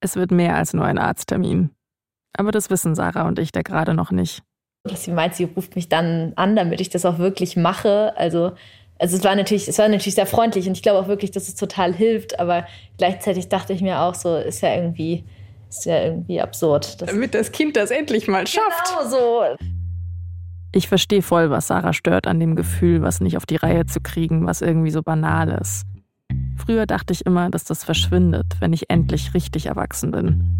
Es 0.00 0.16
wird 0.16 0.30
mehr 0.30 0.56
als 0.56 0.72
nur 0.72 0.86
ein 0.86 0.98
Arzttermin. 0.98 1.70
Aber 2.36 2.50
das 2.50 2.70
wissen 2.70 2.94
Sarah 2.94 3.26
und 3.28 3.38
ich 3.38 3.52
da 3.52 3.62
gerade 3.62 3.94
noch 3.94 4.10
nicht. 4.10 4.42
Sie 4.94 5.12
meint, 5.12 5.34
sie 5.34 5.44
ruft 5.44 5.76
mich 5.76 5.88
dann 5.88 6.32
an, 6.36 6.56
damit 6.56 6.80
ich 6.80 6.90
das 6.90 7.04
auch 7.04 7.18
wirklich 7.18 7.56
mache. 7.56 8.16
Also, 8.16 8.52
also 8.98 9.16
es 9.16 9.22
war 9.22 9.34
natürlich, 9.36 9.68
es 9.68 9.78
war 9.78 9.88
natürlich 9.88 10.14
sehr 10.14 10.26
freundlich 10.26 10.66
und 10.66 10.76
ich 10.76 10.82
glaube 10.82 10.98
auch 10.98 11.08
wirklich, 11.08 11.30
dass 11.30 11.48
es 11.48 11.54
total 11.54 11.94
hilft. 11.94 12.40
Aber 12.40 12.66
gleichzeitig 12.98 13.48
dachte 13.48 13.72
ich 13.72 13.80
mir 13.80 14.00
auch 14.00 14.14
so, 14.14 14.36
ist 14.36 14.60
ja 14.60 14.74
irgendwie, 14.74 15.24
ist 15.68 15.84
ja 15.84 16.02
irgendwie 16.02 16.40
absurd. 16.40 17.00
Damit 17.02 17.34
das 17.34 17.52
Kind 17.52 17.76
das 17.76 17.90
endlich 17.90 18.26
mal 18.26 18.46
schafft. 18.46 18.88
Genau 18.88 19.08
so. 19.08 19.42
Ich 20.74 20.88
verstehe 20.88 21.22
voll, 21.22 21.50
was 21.50 21.66
Sarah 21.66 21.92
stört 21.92 22.26
an 22.26 22.40
dem 22.40 22.56
Gefühl, 22.56 23.02
was 23.02 23.20
nicht 23.20 23.36
auf 23.36 23.46
die 23.46 23.56
Reihe 23.56 23.86
zu 23.86 24.00
kriegen, 24.00 24.46
was 24.46 24.62
irgendwie 24.62 24.90
so 24.90 25.02
banal 25.02 25.50
ist. 25.60 25.84
Früher 26.56 26.86
dachte 26.86 27.12
ich 27.12 27.26
immer, 27.26 27.50
dass 27.50 27.64
das 27.64 27.84
verschwindet, 27.84 28.56
wenn 28.60 28.72
ich 28.72 28.88
endlich 28.88 29.34
richtig 29.34 29.66
erwachsen 29.66 30.10
bin. 30.12 30.51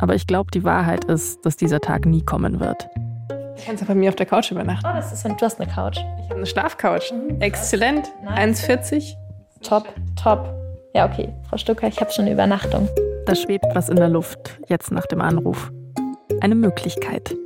Aber 0.00 0.14
ich 0.14 0.26
glaube, 0.26 0.50
die 0.50 0.64
Wahrheit 0.64 1.04
ist, 1.04 1.44
dass 1.44 1.56
dieser 1.56 1.80
Tag 1.80 2.06
nie 2.06 2.22
kommen 2.22 2.58
wird. 2.58 2.88
Du 3.28 3.66
kannst 3.66 3.82
ja 3.82 3.86
bei 3.86 3.94
mir 3.94 4.08
auf 4.08 4.16
der 4.16 4.26
Couch 4.26 4.50
übernachten. 4.50 4.86
Oh, 4.90 4.96
das 4.96 5.12
ist 5.12 5.26
ein, 5.26 5.36
du 5.36 5.44
hast 5.44 5.60
eine 5.60 5.70
Couch. 5.70 5.98
Ich 5.98 6.24
habe 6.24 6.36
eine 6.36 6.46
Schlafcouch. 6.46 7.12
Mhm. 7.12 7.40
Exzellent. 7.40 8.10
1,40. 8.26 9.14
Top, 9.62 9.86
top. 10.16 10.54
Ja, 10.94 11.06
okay, 11.06 11.28
Frau 11.48 11.58
Stucker, 11.58 11.86
ich 11.86 12.00
habe 12.00 12.10
schon 12.10 12.24
eine 12.24 12.32
Übernachtung. 12.32 12.88
Da 13.26 13.34
schwebt 13.34 13.66
was 13.74 13.90
in 13.90 13.96
der 13.96 14.08
Luft, 14.08 14.58
jetzt 14.68 14.90
nach 14.90 15.06
dem 15.06 15.20
Anruf. 15.20 15.70
Eine 16.40 16.54
Möglichkeit. 16.54 17.36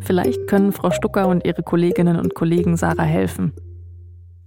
Vielleicht 0.00 0.48
können 0.48 0.72
Frau 0.72 0.90
Stucker 0.90 1.28
und 1.28 1.46
ihre 1.46 1.62
Kolleginnen 1.62 2.18
und 2.18 2.34
Kollegen 2.34 2.76
Sarah 2.76 3.04
helfen. 3.04 3.52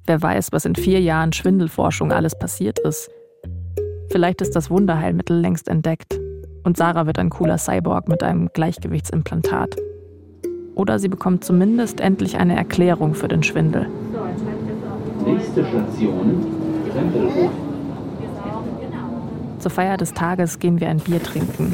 Wer 0.06 0.22
weiß, 0.22 0.50
was 0.52 0.66
in 0.66 0.76
vier 0.76 1.00
Jahren 1.00 1.32
Schwindelforschung 1.32 2.12
alles 2.12 2.38
passiert 2.38 2.80
ist. 2.80 3.10
Vielleicht 4.12 4.42
ist 4.42 4.56
das 4.56 4.70
Wunderheilmittel 4.70 5.40
längst 5.40 5.70
entdeckt 5.70 6.20
und 6.68 6.76
Sarah 6.76 7.06
wird 7.06 7.18
ein 7.18 7.30
cooler 7.30 7.58
Cyborg 7.58 8.10
mit 8.10 8.22
einem 8.24 8.50
Gleichgewichtsimplantat. 8.52 9.78
Oder 10.76 11.00
sie 11.00 11.08
bekommt 11.08 11.46
zumindest 11.46 12.02
endlich 12.02 12.36
eine 12.36 12.58
Erklärung 12.58 13.16
für 13.16 13.30
den 13.30 13.42
Schwindel. 13.42 13.88
Nächste 15.24 15.66
Station, 15.66 16.46
Tempelhof. 16.94 17.52
Zur 19.60 19.72
Feier 19.72 19.96
des 19.96 20.14
Tages 20.14 20.60
gehen 20.60 20.82
wir 20.82 20.90
ein 20.90 21.00
Bier 21.00 21.24
trinken. 21.24 21.74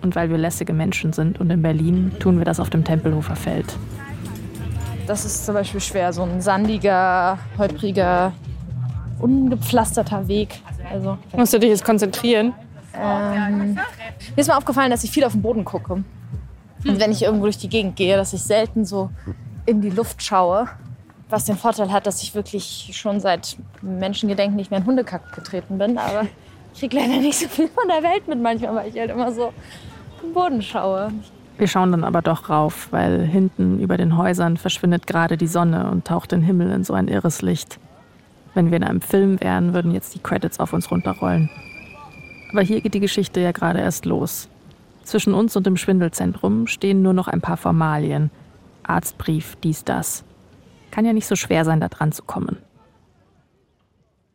Und 0.00 0.16
weil 0.16 0.30
wir 0.30 0.38
lässige 0.38 0.72
Menschen 0.72 1.12
sind 1.12 1.38
und 1.38 1.50
in 1.50 1.60
Berlin, 1.60 2.12
tun 2.18 2.38
wir 2.38 2.46
das 2.46 2.60
auf 2.60 2.70
dem 2.70 2.82
Tempelhofer 2.82 3.36
Feld. 3.36 3.76
das 5.06 5.26
ist 5.26 5.44
zum 5.44 5.54
Beispiel 5.54 5.82
schwer. 5.82 6.14
So 6.14 6.22
ein 6.22 6.40
sandiger, 6.40 7.38
holpriger, 7.58 8.32
ungepflasterter 9.20 10.28
Weg. 10.28 10.62
Also, 10.90 11.18
Musst 11.36 11.52
du 11.52 11.58
dich 11.60 11.70
jetzt 11.70 11.84
konzentrieren? 11.84 12.54
ähm, 12.98 13.74
mir 13.74 14.40
ist 14.40 14.48
mal 14.48 14.56
aufgefallen, 14.56 14.90
dass 14.90 15.04
ich 15.04 15.10
viel 15.10 15.24
auf 15.24 15.32
den 15.32 15.42
Boden 15.42 15.64
gucke. 15.64 15.92
Und 15.94 17.00
wenn 17.00 17.10
ich 17.12 17.22
irgendwo 17.22 17.44
durch 17.44 17.58
die 17.58 17.68
Gegend 17.68 17.96
gehe, 17.96 18.16
dass 18.16 18.32
ich 18.32 18.42
selten 18.42 18.84
so 18.84 19.10
in 19.66 19.80
die 19.80 19.90
Luft 19.90 20.22
schaue. 20.22 20.68
Was 21.28 21.44
den 21.44 21.56
Vorteil 21.56 21.90
hat, 21.90 22.06
dass 22.06 22.22
ich 22.22 22.34
wirklich 22.36 22.90
schon 22.94 23.18
seit 23.18 23.56
Menschengedenken 23.82 24.54
nicht 24.56 24.70
mehr 24.70 24.78
in 24.78 24.86
Hundekack 24.86 25.32
getreten 25.34 25.76
bin. 25.76 25.98
Aber 25.98 26.22
ich 26.72 26.78
kriege 26.80 26.96
leider 26.96 27.20
nicht 27.20 27.38
so 27.38 27.48
viel 27.48 27.66
von 27.68 27.88
der 27.88 28.02
Welt 28.08 28.28
mit 28.28 28.40
manchmal, 28.40 28.76
weil 28.76 28.88
ich 28.88 28.98
halt 28.98 29.10
immer 29.10 29.32
so 29.32 29.46
auf 29.46 29.52
den 30.22 30.32
Boden 30.32 30.62
schaue. 30.62 31.10
Wir 31.58 31.66
schauen 31.66 31.90
dann 31.90 32.04
aber 32.04 32.22
doch 32.22 32.48
rauf, 32.48 32.88
weil 32.92 33.24
hinten 33.26 33.80
über 33.80 33.96
den 33.96 34.16
Häusern 34.16 34.56
verschwindet 34.56 35.06
gerade 35.08 35.36
die 35.36 35.46
Sonne 35.48 35.90
und 35.90 36.06
taucht 36.06 36.30
den 36.30 36.42
Himmel 36.42 36.70
in 36.70 36.84
so 36.84 36.92
ein 36.94 37.08
irres 37.08 37.42
Licht. 37.42 37.78
Wenn 38.56 38.70
wir 38.70 38.78
in 38.78 38.84
einem 38.84 39.02
Film 39.02 39.38
wären, 39.42 39.74
würden 39.74 39.92
jetzt 39.92 40.14
die 40.14 40.18
Credits 40.18 40.60
auf 40.60 40.72
uns 40.72 40.90
runterrollen. 40.90 41.50
Aber 42.50 42.62
hier 42.62 42.80
geht 42.80 42.94
die 42.94 43.00
Geschichte 43.00 43.38
ja 43.38 43.52
gerade 43.52 43.80
erst 43.80 44.06
los. 44.06 44.48
Zwischen 45.04 45.34
uns 45.34 45.56
und 45.56 45.66
dem 45.66 45.76
Schwindelzentrum 45.76 46.66
stehen 46.66 47.02
nur 47.02 47.12
noch 47.12 47.28
ein 47.28 47.42
paar 47.42 47.58
Formalien. 47.58 48.30
Arztbrief, 48.82 49.56
dies, 49.56 49.84
das. 49.84 50.24
Kann 50.90 51.04
ja 51.04 51.12
nicht 51.12 51.26
so 51.26 51.36
schwer 51.36 51.66
sein, 51.66 51.80
da 51.80 51.88
dran 51.88 52.12
zu 52.12 52.22
kommen. 52.22 52.56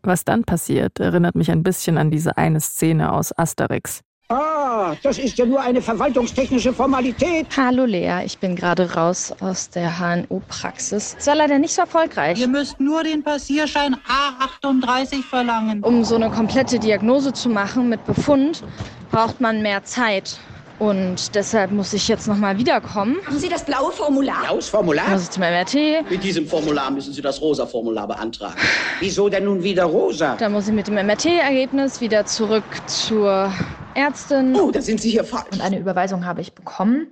Was 0.03 0.23
dann 0.23 0.43
passiert, 0.43 0.99
erinnert 0.99 1.33
mich 1.33 1.49
ein 1.49 1.63
bisschen 1.63 1.97
an 1.97 2.11
diese 2.11 2.37
eine 2.37 2.61
Szene 2.61 3.11
aus 3.11 3.35
Asterix. 3.35 4.01
Ah, 4.31 4.95
das 5.03 5.17
ist 5.17 5.37
ja 5.37 5.45
nur 5.45 5.59
eine 5.59 5.81
verwaltungstechnische 5.81 6.71
Formalität. 6.71 7.47
Hallo 7.57 7.83
Lea, 7.83 8.21
ich 8.23 8.37
bin 8.37 8.55
gerade 8.55 8.93
raus 8.93 9.33
aus 9.41 9.69
der 9.69 9.99
HNO-Praxis. 9.99 11.17
Es 11.19 11.27
war 11.27 11.35
leider 11.35 11.59
nicht 11.59 11.73
so 11.73 11.81
erfolgreich. 11.81 12.39
Ihr 12.39 12.47
müsst 12.47 12.79
nur 12.79 13.03
den 13.03 13.23
Passierschein 13.23 13.97
A38 14.07 15.21
verlangen. 15.23 15.83
Um 15.83 16.05
so 16.05 16.15
eine 16.15 16.29
komplette 16.29 16.79
Diagnose 16.79 17.33
zu 17.33 17.49
machen 17.49 17.89
mit 17.89 18.05
Befund, 18.05 18.63
braucht 19.11 19.41
man 19.41 19.61
mehr 19.61 19.83
Zeit. 19.83 20.39
Und 20.79 21.35
deshalb 21.35 21.71
muss 21.71 21.91
ich 21.91 22.07
jetzt 22.07 22.27
nochmal 22.27 22.57
wiederkommen. 22.57 23.17
Haben 23.27 23.37
Sie 23.37 23.49
das 23.49 23.65
blaue 23.65 23.91
Formular? 23.91 24.43
Blaues 24.45 24.69
Formular? 24.69 25.13
Ich 25.15 25.29
zum 25.29 25.43
MRT. 25.43 26.09
Mit 26.09 26.23
diesem 26.23 26.47
Formular 26.47 26.89
müssen 26.89 27.13
Sie 27.13 27.21
das 27.21 27.41
rosa 27.41 27.65
Formular 27.65 28.07
beantragen. 28.07 28.55
Wieso 29.01 29.27
denn 29.27 29.43
nun 29.43 29.61
wieder 29.61 29.83
rosa? 29.83 30.37
Dann 30.37 30.53
muss 30.53 30.69
ich 30.69 30.73
mit 30.73 30.87
dem 30.87 30.95
MRT-Ergebnis 30.95 31.99
wieder 31.99 32.25
zurück 32.25 32.63
zur 32.87 33.51
Ärztin. 33.95 34.55
Oh, 34.55 34.71
da 34.71 34.81
sind 34.81 35.01
Sie 35.01 35.09
hier 35.11 35.23
falsch. 35.23 35.47
Und 35.51 35.61
eine 35.61 35.79
Überweisung 35.79 36.25
habe 36.25 36.41
ich 36.41 36.53
bekommen, 36.53 37.07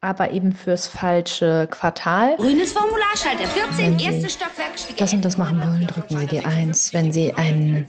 aber 0.00 0.30
eben 0.30 0.52
fürs 0.52 0.86
falsche 0.86 1.68
Quartal. 1.70 2.36
Grünes 2.36 2.72
Formular, 2.72 3.16
Schalter 3.16 3.46
14, 3.46 3.98
erstes 3.98 4.34
Stockwerk. 4.34 4.72
das 4.96 5.12
und 5.12 5.24
das 5.24 5.38
machen 5.38 5.60
wollen, 5.60 5.86
drücken 5.86 6.18
Sie 6.18 6.26
die 6.26 6.44
1. 6.44 6.92
Wenn 6.92 7.12
Sie 7.12 7.32
einen 7.34 7.86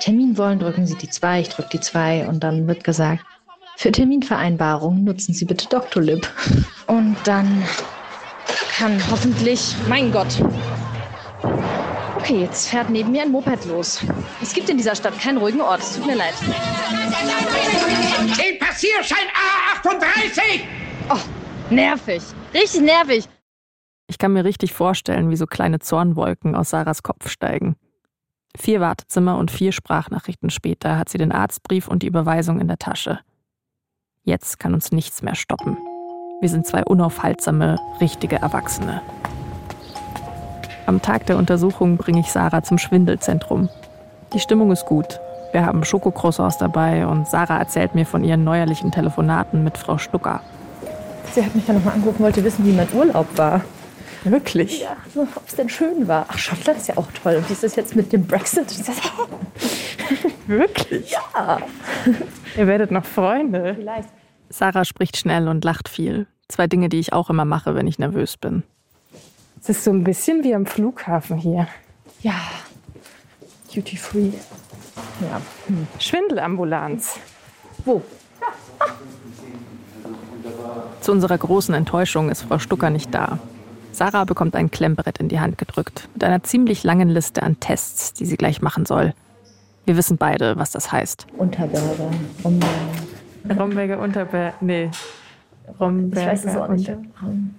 Termin 0.00 0.36
wollen, 0.36 0.58
drücken 0.58 0.86
Sie 0.86 0.96
die 0.96 1.08
2. 1.08 1.40
Ich 1.40 1.48
drücke 1.48 1.70
die 1.72 1.80
2 1.80 2.28
und 2.28 2.42
dann 2.42 2.66
wird 2.66 2.84
gesagt, 2.84 3.24
für 3.76 3.92
Terminvereinbarungen 3.92 5.04
nutzen 5.04 5.34
Sie 5.34 5.44
bitte 5.44 5.68
Doctolib. 5.68 6.28
Und 6.86 7.16
dann 7.24 7.62
kann 8.78 8.98
hoffentlich, 9.10 9.74
mein 9.88 10.12
Gott. 10.12 10.38
Okay, 12.26 12.40
jetzt 12.40 12.70
fährt 12.70 12.90
neben 12.90 13.12
mir 13.12 13.22
ein 13.22 13.30
Moped 13.30 13.66
los. 13.66 14.04
Es 14.42 14.52
gibt 14.52 14.68
in 14.68 14.76
dieser 14.76 14.96
Stadt 14.96 15.16
keinen 15.16 15.38
ruhigen 15.38 15.60
Ort. 15.60 15.78
Es 15.78 15.94
tut 15.94 16.06
mir 16.06 16.16
leid. 16.16 16.34
Den 18.36 18.58
Passierschein 18.58 19.28
A38! 19.80 20.40
Oh, 21.08 21.18
nervig. 21.70 22.20
Richtig 22.52 22.80
nervig. 22.80 23.28
Ich 24.08 24.18
kann 24.18 24.32
mir 24.32 24.44
richtig 24.44 24.72
vorstellen, 24.72 25.30
wie 25.30 25.36
so 25.36 25.46
kleine 25.46 25.78
Zornwolken 25.78 26.56
aus 26.56 26.70
Sarahs 26.70 27.04
Kopf 27.04 27.28
steigen. 27.28 27.76
Vier 28.56 28.80
Wartezimmer 28.80 29.38
und 29.38 29.52
vier 29.52 29.70
Sprachnachrichten 29.70 30.50
später 30.50 30.98
hat 30.98 31.08
sie 31.08 31.18
den 31.18 31.30
Arztbrief 31.30 31.86
und 31.86 32.02
die 32.02 32.08
Überweisung 32.08 32.58
in 32.58 32.66
der 32.66 32.78
Tasche. 32.78 33.20
Jetzt 34.24 34.58
kann 34.58 34.74
uns 34.74 34.90
nichts 34.90 35.22
mehr 35.22 35.36
stoppen. 35.36 35.76
Wir 36.40 36.48
sind 36.48 36.66
zwei 36.66 36.82
unaufhaltsame, 36.82 37.78
richtige 38.00 38.34
Erwachsene. 38.34 39.00
Am 40.86 41.02
Tag 41.02 41.26
der 41.26 41.36
Untersuchung 41.36 41.96
bringe 41.96 42.20
ich 42.20 42.30
Sarah 42.30 42.62
zum 42.62 42.78
Schwindelzentrum. 42.78 43.68
Die 44.32 44.38
Stimmung 44.38 44.70
ist 44.70 44.86
gut. 44.86 45.18
Wir 45.50 45.66
haben 45.66 45.84
Schokocroissants 45.84 46.58
dabei 46.58 47.08
und 47.08 47.26
Sarah 47.26 47.58
erzählt 47.58 47.96
mir 47.96 48.06
von 48.06 48.22
ihren 48.22 48.44
neuerlichen 48.44 48.92
Telefonaten 48.92 49.64
mit 49.64 49.78
Frau 49.78 49.98
Stucker. 49.98 50.42
Sie 51.32 51.44
hat 51.44 51.56
mich 51.56 51.66
ja 51.66 51.74
nochmal 51.74 51.94
angerufen, 51.94 52.22
wollte 52.22 52.44
wissen, 52.44 52.64
wie 52.64 52.72
mein 52.72 52.86
Urlaub 52.92 53.26
war. 53.36 53.62
Wirklich? 54.22 54.82
Ja, 54.82 54.96
ob 55.16 55.46
es 55.46 55.56
denn 55.56 55.68
schön 55.68 56.06
war. 56.06 56.26
Ach, 56.28 56.38
Schottland 56.38 56.78
ist 56.78 56.86
ja 56.86 56.96
auch 56.96 57.08
toll. 57.20 57.36
Und 57.36 57.48
wie 57.48 57.52
ist 57.52 57.64
das 57.64 57.74
jetzt 57.74 57.96
mit 57.96 58.12
dem 58.12 58.26
Brexit? 58.26 58.66
Wirklich? 60.46 61.10
Ja. 61.10 61.58
Ihr 62.56 62.66
werdet 62.68 62.92
noch 62.92 63.04
Freunde. 63.04 63.74
Vielleicht. 63.74 64.08
Sarah 64.50 64.84
spricht 64.84 65.16
schnell 65.16 65.48
und 65.48 65.64
lacht 65.64 65.88
viel. 65.88 66.28
Zwei 66.48 66.68
Dinge, 66.68 66.88
die 66.88 67.00
ich 67.00 67.12
auch 67.12 67.28
immer 67.28 67.44
mache, 67.44 67.74
wenn 67.74 67.88
ich 67.88 67.98
nervös 67.98 68.36
bin. 68.36 68.62
Es 69.60 69.68
ist 69.70 69.84
so 69.84 69.90
ein 69.90 70.04
bisschen 70.04 70.44
wie 70.44 70.54
am 70.54 70.66
Flughafen 70.66 71.36
hier. 71.36 71.66
Ja. 72.22 72.34
Duty 73.74 73.96
free. 73.96 74.30
Ja. 75.20 75.40
Schwindelambulanz. 75.98 77.18
Wo? 77.84 78.02
Zu 81.00 81.12
unserer 81.12 81.36
großen 81.38 81.74
Enttäuschung 81.74 82.30
ist 82.30 82.42
Frau 82.42 82.58
Stucker 82.58 82.90
nicht 82.90 83.12
da. 83.14 83.38
Sarah 83.92 84.24
bekommt 84.24 84.54
ein 84.56 84.70
Klemmbrett 84.70 85.18
in 85.18 85.28
die 85.28 85.40
Hand 85.40 85.56
gedrückt 85.58 86.08
mit 86.14 86.22
einer 86.24 86.42
ziemlich 86.42 86.84
langen 86.84 87.08
Liste 87.08 87.42
an 87.42 87.58
Tests, 87.60 88.12
die 88.12 88.26
sie 88.26 88.36
gleich 88.36 88.60
machen 88.60 88.84
soll. 88.86 89.14
Wir 89.86 89.96
wissen 89.96 90.16
beide, 90.18 90.56
was 90.58 90.70
das 90.72 90.92
heißt. 90.92 91.26
Unterberger. 91.38 92.10
Romberger. 92.44 93.56
Romberger 93.58 93.98
Unterberg. 94.00 94.60
Nee. 94.60 94.90
Ich 95.72 95.80
Romberger. 95.80 96.30
weiß 96.32 96.44
es 96.44 96.56
auch 96.56 96.68
nicht. 96.68 96.88
Unter- 96.88 97.02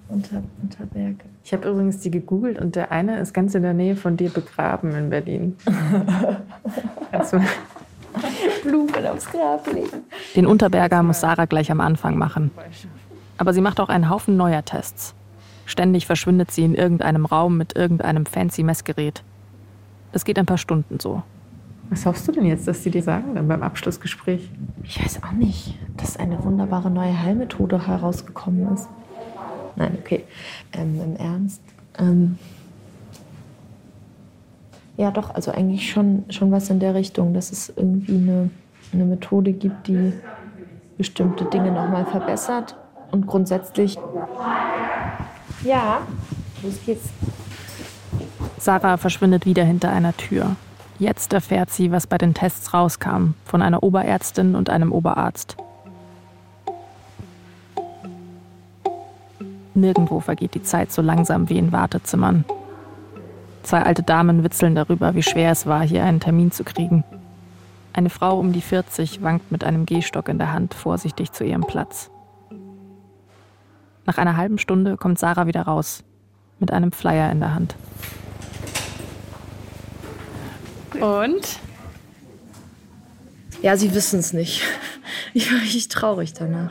Unter, 0.08 0.42
Unterberg. 0.62 1.16
Ich 1.48 1.54
habe 1.54 1.66
übrigens 1.66 2.00
die 2.00 2.10
gegoogelt 2.10 2.58
und 2.58 2.76
der 2.76 2.92
eine 2.92 3.20
ist 3.20 3.32
ganz 3.32 3.54
in 3.54 3.62
der 3.62 3.72
Nähe 3.72 3.96
von 3.96 4.18
dir 4.18 4.28
begraben 4.28 4.94
in 4.94 5.08
Berlin. 5.08 5.56
also, 7.10 7.40
Blumen 8.62 9.06
aufs 9.06 9.30
Grab 9.30 9.66
legen. 9.72 10.04
Den 10.36 10.44
Unterberger 10.44 11.02
muss 11.02 11.20
Sarah 11.20 11.46
gleich 11.46 11.70
am 11.70 11.80
Anfang 11.80 12.18
machen. 12.18 12.50
Aber 13.38 13.54
sie 13.54 13.62
macht 13.62 13.80
auch 13.80 13.88
einen 13.88 14.10
Haufen 14.10 14.36
neuer 14.36 14.62
Tests. 14.62 15.14
Ständig 15.64 16.04
verschwindet 16.04 16.50
sie 16.50 16.64
in 16.64 16.74
irgendeinem 16.74 17.24
Raum 17.24 17.56
mit 17.56 17.74
irgendeinem 17.74 18.26
fancy 18.26 18.62
Messgerät. 18.62 19.22
Das 20.12 20.26
geht 20.26 20.38
ein 20.38 20.44
paar 20.44 20.58
Stunden 20.58 21.00
so. 21.00 21.22
was 21.88 22.04
hoffst 22.04 22.28
du 22.28 22.32
denn 22.32 22.44
jetzt, 22.44 22.68
dass 22.68 22.82
die 22.82 22.90
dir 22.90 23.02
sagen 23.02 23.34
dann 23.34 23.48
beim 23.48 23.62
Abschlussgespräch? 23.62 24.50
Ich 24.82 25.02
weiß 25.02 25.22
auch 25.22 25.32
nicht, 25.32 25.78
dass 25.96 26.18
eine 26.18 26.44
wunderbare 26.44 26.90
neue 26.90 27.22
Heilmethode 27.22 27.86
herausgekommen 27.86 28.70
ist. 28.74 28.90
Nein, 29.78 29.96
okay. 30.00 30.24
Ähm, 30.72 31.00
Im 31.00 31.16
Ernst. 31.16 31.62
Ähm, 31.98 32.36
ja, 34.96 35.12
doch, 35.12 35.32
also 35.32 35.52
eigentlich 35.52 35.90
schon, 35.90 36.24
schon 36.28 36.50
was 36.50 36.68
in 36.68 36.80
der 36.80 36.94
Richtung, 36.94 37.32
dass 37.32 37.52
es 37.52 37.72
irgendwie 37.74 38.16
eine, 38.16 38.50
eine 38.92 39.04
Methode 39.04 39.52
gibt, 39.52 39.86
die 39.86 40.12
bestimmte 40.96 41.44
Dinge 41.44 41.70
nochmal 41.70 42.04
verbessert. 42.04 42.76
Und 43.12 43.26
grundsätzlich. 43.26 43.96
Ja, 45.64 46.02
los 46.62 46.74
geht's. 46.84 47.08
Sarah 48.58 48.96
verschwindet 48.96 49.46
wieder 49.46 49.64
hinter 49.64 49.90
einer 49.90 50.14
Tür. 50.16 50.56
Jetzt 50.98 51.32
erfährt 51.32 51.70
sie, 51.70 51.92
was 51.92 52.08
bei 52.08 52.18
den 52.18 52.34
Tests 52.34 52.74
rauskam, 52.74 53.34
von 53.44 53.62
einer 53.62 53.84
Oberärztin 53.84 54.56
und 54.56 54.68
einem 54.68 54.90
Oberarzt. 54.90 55.56
Nirgendwo 59.80 60.20
vergeht 60.20 60.54
die 60.54 60.62
Zeit 60.62 60.92
so 60.92 61.02
langsam 61.02 61.48
wie 61.48 61.58
in 61.58 61.72
Wartezimmern. 61.72 62.44
Zwei 63.62 63.82
alte 63.82 64.02
Damen 64.02 64.44
witzeln 64.44 64.74
darüber, 64.74 65.14
wie 65.14 65.22
schwer 65.22 65.52
es 65.52 65.66
war, 65.66 65.82
hier 65.82 66.04
einen 66.04 66.20
Termin 66.20 66.50
zu 66.50 66.64
kriegen. 66.64 67.04
Eine 67.92 68.10
Frau 68.10 68.38
um 68.38 68.52
die 68.52 68.60
40 68.60 69.22
wankt 69.22 69.50
mit 69.50 69.64
einem 69.64 69.84
Gehstock 69.84 70.28
in 70.28 70.38
der 70.38 70.52
Hand 70.52 70.74
vorsichtig 70.74 71.32
zu 71.32 71.44
ihrem 71.44 71.66
Platz. 71.66 72.10
Nach 74.06 74.16
einer 74.16 74.36
halben 74.36 74.58
Stunde 74.58 74.96
kommt 74.96 75.18
Sarah 75.18 75.46
wieder 75.46 75.62
raus, 75.62 76.02
mit 76.58 76.72
einem 76.72 76.92
Flyer 76.92 77.30
in 77.30 77.40
der 77.40 77.54
Hand. 77.54 77.76
Und? 80.94 81.58
Ja, 83.60 83.76
sie 83.76 83.94
wissen 83.94 84.18
es 84.18 84.32
nicht. 84.32 84.62
Ich 85.34 85.52
war 85.52 85.60
richtig 85.60 85.88
traurig 85.88 86.32
danach. 86.32 86.70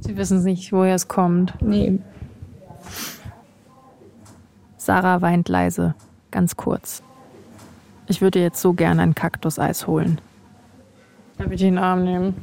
Sie 0.00 0.16
wissen 0.16 0.42
nicht, 0.42 0.72
woher 0.72 0.94
es 0.94 1.08
kommt. 1.08 1.60
Nee, 1.60 1.98
Sarah 4.88 5.20
weint 5.20 5.50
leise, 5.50 5.94
ganz 6.30 6.56
kurz. 6.56 7.02
Ich 8.06 8.22
würde 8.22 8.40
jetzt 8.40 8.62
so 8.62 8.72
gern 8.72 9.00
ein 9.00 9.14
Kaktuseis 9.14 9.86
holen. 9.86 10.18
Darf 11.36 11.50
ich 11.50 11.60
den 11.60 11.76
Arm 11.76 12.04
nehmen? 12.04 12.34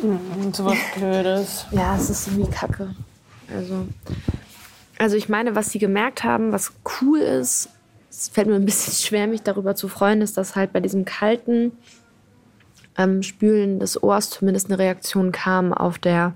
Mhm, 0.00 0.54
so 0.54 0.66
was 0.66 0.78
Blödes. 0.94 1.66
Ja, 1.72 1.96
es 1.96 2.10
ist 2.10 2.28
irgendwie 2.28 2.48
kacke. 2.48 2.94
Also, 3.52 3.88
also 5.00 5.16
ich 5.16 5.28
meine, 5.28 5.56
was 5.56 5.70
sie 5.70 5.80
gemerkt 5.80 6.22
haben, 6.22 6.52
was 6.52 6.72
cool 7.00 7.18
ist, 7.18 7.70
es 8.10 8.28
fällt 8.28 8.48
mir 8.48 8.54
ein 8.54 8.64
bisschen 8.64 8.94
schwer, 9.06 9.26
mich 9.26 9.42
darüber 9.42 9.74
zu 9.74 9.88
freuen, 9.88 10.22
ist, 10.22 10.36
dass 10.36 10.56
halt 10.56 10.72
bei 10.72 10.80
diesem 10.80 11.04
kalten 11.04 11.72
ähm, 12.96 13.22
Spülen 13.22 13.78
des 13.78 14.02
Ohrs 14.02 14.30
zumindest 14.30 14.68
eine 14.68 14.78
Reaktion 14.78 15.32
kam 15.32 15.72
auf 15.72 15.98
der 15.98 16.34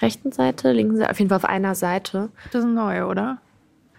rechten 0.00 0.32
Seite, 0.32 0.72
linken 0.72 0.96
Seite, 0.96 1.10
auf 1.10 1.18
jeden 1.18 1.28
Fall 1.28 1.36
auf 1.36 1.44
einer 1.44 1.74
Seite. 1.74 2.30
Das 2.52 2.64
ist 2.64 2.70
neu, 2.70 3.04
oder? 3.06 3.38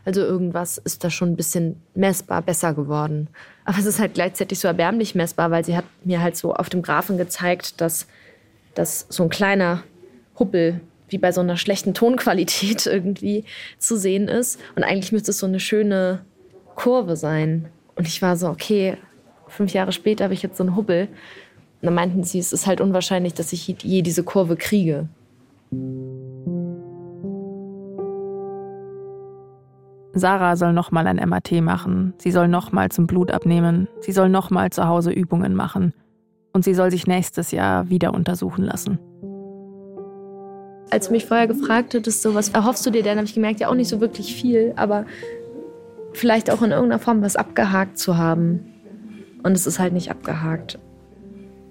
Also 0.04 0.22
irgendwas 0.22 0.78
ist 0.78 1.04
da 1.04 1.10
schon 1.10 1.30
ein 1.30 1.36
bisschen 1.36 1.82
messbar 1.96 2.44
besser 2.44 2.74
geworden. 2.76 3.28
Aber 3.64 3.80
es 3.80 3.86
ist 3.86 4.00
halt 4.00 4.14
gleichzeitig 4.14 4.60
so 4.60 4.68
erbärmlich 4.68 5.16
messbar, 5.16 5.50
weil 5.50 5.66
sie 5.66 5.76
hat 5.76 5.86
mir 6.04 6.22
halt 6.22 6.38
so 6.38 6.54
auf 6.54 6.70
dem 6.70 6.84
Graphen 6.84 7.18
gezeigt, 7.18 7.82
dass, 7.82 8.06
dass 8.76 9.08
so 9.10 9.24
ein 9.24 9.30
kleiner 9.30 9.84
Huppel 10.38 10.82
wie 11.10 11.18
bei 11.18 11.32
so 11.32 11.42
einer 11.42 11.58
schlechten 11.58 11.94
Tonqualität 11.94 12.86
irgendwie 12.86 13.46
zu 13.78 13.98
sehen 13.98 14.28
ist. 14.28 14.60
Und 14.76 14.84
eigentlich 14.84 15.12
müsste 15.12 15.32
es 15.32 15.40
so 15.40 15.46
eine 15.46 15.60
schöne 15.60 16.26
Kurve 16.76 17.16
sein. 17.16 17.70
Und 17.96 18.08
ich 18.08 18.22
war 18.22 18.36
so, 18.38 18.50
okay, 18.50 18.98
fünf 19.48 19.74
Jahre 19.74 19.92
später 19.92 20.26
habe 20.26 20.34
ich 20.34 20.44
jetzt 20.44 20.58
so 20.58 20.64
einen 20.64 20.76
Hubbel. 20.76 21.08
Und 21.82 21.88
dann 21.88 21.94
meinten 21.94 22.24
sie, 22.24 22.40
es 22.40 22.54
ist 22.54 22.68
halt 22.68 22.82
unwahrscheinlich, 22.82 23.34
dass 23.34 23.54
ich 23.54 23.68
je 23.68 24.02
diese 24.02 24.24
Kurve 24.24 24.56
kriege. 24.56 25.08
Sarah 30.14 30.56
soll 30.56 30.72
nochmal 30.72 31.08
ein 31.08 31.18
MAT 31.30 31.52
machen. 31.62 32.14
Sie 32.18 32.32
soll 32.32 32.48
nochmal 32.48 32.90
zum 32.90 33.06
Blut 33.06 33.32
abnehmen. 33.32 33.90
Sie 34.00 34.14
soll 34.14 34.30
nochmal 34.30 34.70
zu 34.70 34.88
Hause 34.88 35.12
Übungen 35.12 35.54
machen. 35.54 35.94
Und 36.54 36.64
sie 36.64 36.74
soll 36.74 36.90
sich 36.90 37.06
nächstes 37.06 37.52
Jahr 37.52 37.90
wieder 37.90 38.14
untersuchen 38.14 38.64
lassen. 38.64 38.98
Als 40.96 41.08
du 41.08 41.12
mich 41.12 41.26
vorher 41.26 41.46
gefragt 41.46 41.94
hattest, 41.94 42.22
so 42.22 42.36
was 42.36 42.48
erhoffst 42.48 42.86
du 42.86 42.90
dir 42.90 43.04
denn, 43.04 43.18
habe 43.18 43.26
ich 43.26 43.34
gemerkt, 43.34 43.60
ja 43.60 43.68
auch 43.68 43.76
nicht 43.76 43.90
so 43.90 44.00
wirklich 44.00 44.34
viel, 44.34 44.72
aber 44.78 45.06
vielleicht 46.14 46.50
auch 46.50 46.62
in 46.62 46.72
irgendeiner 46.72 47.00
Form 47.00 47.22
was 47.22 47.36
abgehakt 47.36 48.00
zu 48.00 48.18
haben. 48.18 48.62
Und 49.44 49.52
es 49.52 49.68
ist 49.68 49.78
halt 49.78 49.92
nicht 49.92 50.10
abgehakt. 50.10 50.80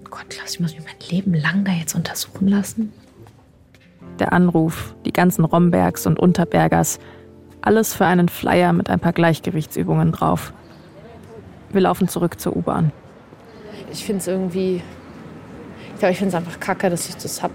Gott, 0.03 0.29
Klaus, 0.29 0.51
ich 0.51 0.59
muss 0.59 0.75
mich 0.75 0.85
mein 0.85 1.09
Leben 1.09 1.33
lang 1.33 1.63
da 1.63 1.71
jetzt 1.71 1.95
untersuchen 1.95 2.47
lassen. 2.47 2.93
Der 4.19 4.31
Anruf, 4.31 4.93
die 5.07 5.11
ganzen 5.11 5.43
Rombergs 5.43 6.05
und 6.05 6.19
Unterbergers, 6.19 6.99
alles 7.61 7.95
für 7.95 8.05
einen 8.05 8.29
Flyer 8.29 8.73
mit 8.73 8.91
ein 8.91 8.99
paar 8.99 9.13
Gleichgewichtsübungen 9.13 10.11
drauf. 10.11 10.53
Wir 11.71 11.81
laufen 11.81 12.07
zurück 12.07 12.39
zur 12.39 12.55
U-Bahn. 12.55 12.91
Ich 13.91 14.05
finde 14.05 14.19
es 14.19 14.27
irgendwie. 14.27 14.83
Ich 15.93 15.99
glaube, 15.99 16.11
ich 16.11 16.19
finde 16.19 16.29
es 16.29 16.35
einfach 16.35 16.59
kacke, 16.59 16.91
dass 16.91 17.09
ich 17.09 17.17
das 17.17 17.41
hab. 17.41 17.49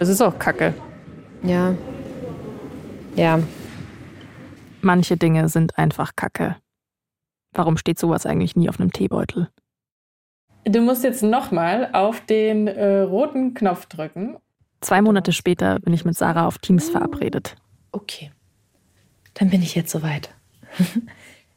Es 0.00 0.08
ist 0.08 0.22
auch 0.22 0.38
kacke. 0.38 0.72
Ja. 1.42 1.74
Ja. 3.16 3.38
Manche 4.80 5.18
Dinge 5.18 5.50
sind 5.50 5.76
einfach 5.76 6.16
kacke. 6.16 6.56
Warum 7.52 7.76
steht 7.76 7.98
sowas 7.98 8.24
eigentlich 8.24 8.56
nie 8.56 8.70
auf 8.70 8.80
einem 8.80 8.92
Teebeutel? 8.92 9.50
Du 10.64 10.80
musst 10.80 11.04
jetzt 11.04 11.22
nochmal 11.22 11.90
auf 11.92 12.24
den 12.24 12.66
äh, 12.66 13.00
roten 13.00 13.52
Knopf 13.52 13.86
drücken. 13.86 14.38
Zwei 14.80 15.02
Monate 15.02 15.32
später 15.32 15.78
bin 15.80 15.92
ich 15.92 16.06
mit 16.06 16.16
Sarah 16.16 16.46
auf 16.46 16.56
Teams 16.56 16.88
verabredet. 16.88 17.56
Okay. 17.92 18.32
Dann 19.34 19.50
bin 19.50 19.60
ich 19.60 19.74
jetzt 19.74 19.90
soweit. 19.90 20.34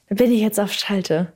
Dann 0.10 0.17
bin 0.17 0.32
ich 0.34 0.41
jetzt 0.41 0.60
auf 0.60 0.73
Schalte. 0.73 1.32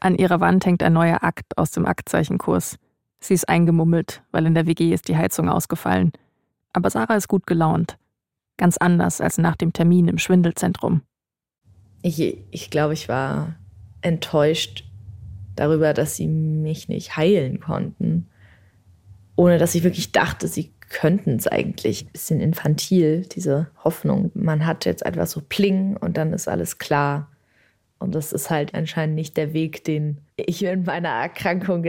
An 0.00 0.16
ihrer 0.16 0.40
Wand 0.40 0.66
hängt 0.66 0.82
ein 0.82 0.92
neuer 0.92 1.22
Akt 1.22 1.56
aus 1.56 1.70
dem 1.70 1.86
Aktzeichenkurs. 1.86 2.78
Sie 3.20 3.34
ist 3.34 3.48
eingemummelt, 3.48 4.24
weil 4.32 4.46
in 4.46 4.54
der 4.54 4.66
WG 4.66 4.92
ist 4.92 5.06
die 5.06 5.16
Heizung 5.16 5.48
ausgefallen. 5.48 6.10
Aber 6.72 6.90
Sarah 6.90 7.16
ist 7.16 7.28
gut 7.28 7.46
gelaunt. 7.46 7.98
Ganz 8.56 8.76
anders 8.76 9.20
als 9.20 9.38
nach 9.38 9.56
dem 9.56 9.72
Termin 9.72 10.08
im 10.08 10.18
Schwindelzentrum. 10.18 11.02
Ich, 12.02 12.20
ich 12.50 12.70
glaube, 12.70 12.94
ich 12.94 13.08
war 13.08 13.54
enttäuscht 14.02 14.84
darüber, 15.56 15.94
dass 15.94 16.16
sie 16.16 16.28
mich 16.28 16.88
nicht 16.88 17.16
heilen 17.16 17.60
konnten. 17.60 18.28
Ohne 19.36 19.58
dass 19.58 19.74
ich 19.74 19.82
wirklich 19.82 20.12
dachte, 20.12 20.48
sie 20.48 20.72
könnten 20.88 21.36
es 21.36 21.46
eigentlich. 21.46 22.06
Bisschen 22.12 22.40
infantil, 22.40 23.22
diese 23.22 23.68
Hoffnung. 23.82 24.30
Man 24.34 24.66
hat 24.66 24.84
jetzt 24.84 25.04
einfach 25.06 25.26
so 25.26 25.40
Pling 25.40 25.96
und 25.96 26.16
dann 26.16 26.32
ist 26.32 26.48
alles 26.48 26.78
klar. 26.78 27.30
Und 27.98 28.14
das 28.14 28.32
ist 28.32 28.50
halt 28.50 28.74
anscheinend 28.74 29.14
nicht 29.14 29.36
der 29.36 29.52
Weg, 29.52 29.84
den 29.84 30.18
ich 30.36 30.62
in 30.64 30.84
meiner 30.84 31.08
Erkrankung 31.08 31.84